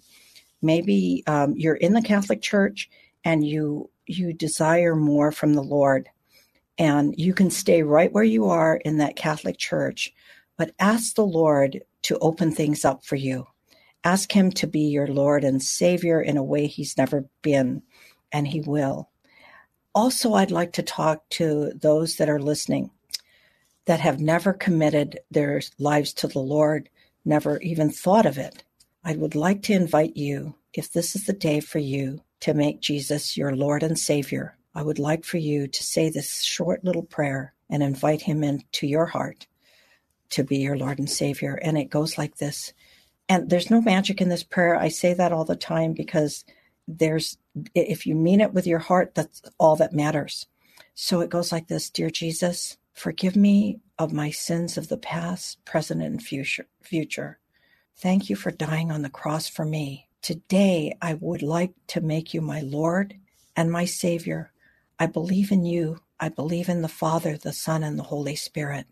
[0.61, 2.89] Maybe um, you're in the Catholic Church
[3.23, 6.09] and you you desire more from the Lord,
[6.79, 10.13] and you can stay right where you are in that Catholic Church,
[10.57, 13.45] but ask the Lord to open things up for you.
[14.05, 17.83] Ask Him to be your Lord and Savior in a way He's never been,
[18.31, 19.09] and He will.
[19.93, 22.91] Also, I'd like to talk to those that are listening
[23.85, 26.89] that have never committed their lives to the Lord,
[27.25, 28.63] never even thought of it.
[29.03, 32.81] I would like to invite you, if this is the day for you, to make
[32.81, 34.58] Jesus your Lord and Savior.
[34.75, 38.87] I would like for you to say this short little prayer and invite Him into
[38.87, 39.47] your heart
[40.31, 41.59] to be your Lord and Savior.
[41.61, 42.73] And it goes like this.
[43.27, 44.75] And there's no magic in this prayer.
[44.75, 46.45] I say that all the time because
[46.87, 47.37] there's,
[47.75, 50.47] if you mean it with your heart, that's all that matters.
[50.95, 55.63] So it goes like this Dear Jesus, forgive me of my sins of the past,
[55.65, 56.67] present, and future.
[56.81, 57.39] future.
[57.97, 60.07] Thank you for dying on the cross for me.
[60.21, 63.15] Today, I would like to make you my Lord
[63.55, 64.51] and my Savior.
[64.99, 66.01] I believe in you.
[66.19, 68.85] I believe in the Father, the Son, and the Holy Spirit.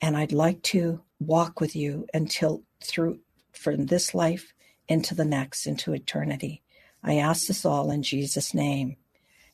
[0.00, 3.20] And I'd like to walk with you until through
[3.52, 4.54] from this life
[4.88, 6.62] into the next, into eternity.
[7.04, 8.96] I ask this all in Jesus' name.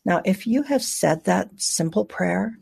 [0.05, 2.57] Now, if you have said that simple prayer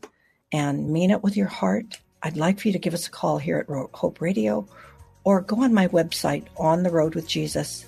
[0.51, 3.39] and mean it with your heart, I'd like for you to give us a call
[3.39, 4.67] here at Hope Radio
[5.25, 7.85] or go on my website, On the Rhode with Jesus.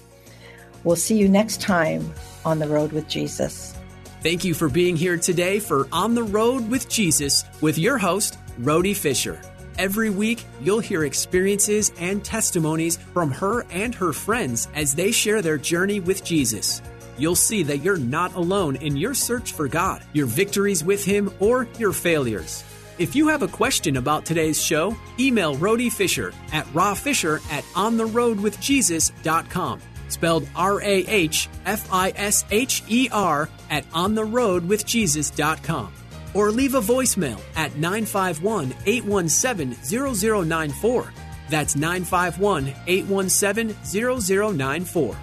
[0.84, 2.12] We'll see you next time
[2.44, 3.77] on the Rhode with Jesus.
[4.20, 8.36] Thank you for being here today for On the Rhode with Jesus with your host,
[8.58, 9.40] Rhody Fisher.
[9.78, 15.40] Every week, you'll hear experiences and testimonies from her and her friends as they share
[15.40, 16.82] their journey with Jesus.
[17.16, 21.30] You'll see that you're not alone in your search for God, your victories with Him,
[21.38, 22.64] or your failures.
[22.98, 29.80] If you have a question about today's show, email Rhody Fisher at rahfisher at ontherhodewithjesus.com.
[30.08, 35.92] Spelled R A H F I S H E R at ontherhodewithjesus.com
[36.34, 41.12] or leave a voicemail at 951 817 0094.
[41.48, 45.16] That's 951 817 0094.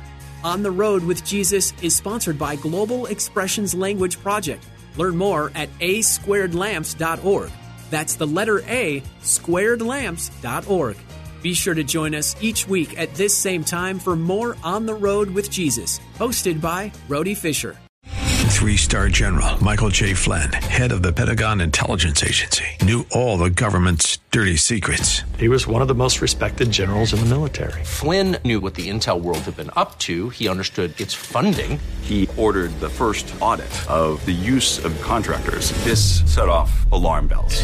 [0.44, 4.66] On the Rhode with Jesus is sponsored by Global Expressions Language Project.
[4.98, 7.52] Learn more at asquaredlamps.org.
[7.90, 10.98] That's the letter A, squaredlamps.org.
[11.46, 14.96] Be sure to join us each week at this same time for more On the
[14.96, 17.78] Rhode with Jesus, hosted by Rhody Fisher.
[18.48, 20.16] Three star general Michael J.
[20.16, 25.22] Flynn, head of the Pentagon Intelligence Agency, knew all the government's dirty secrets.
[25.38, 27.84] He was one of the most respected generals in the military.
[27.84, 31.80] Flynn knew what the intel world had been up to, he understood its funding.
[32.02, 35.74] He ordered the first audit of the use of contractors.
[35.84, 37.62] This set off alarm bells.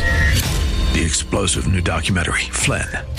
[0.94, 2.88] The explosive new documentary, Flynn,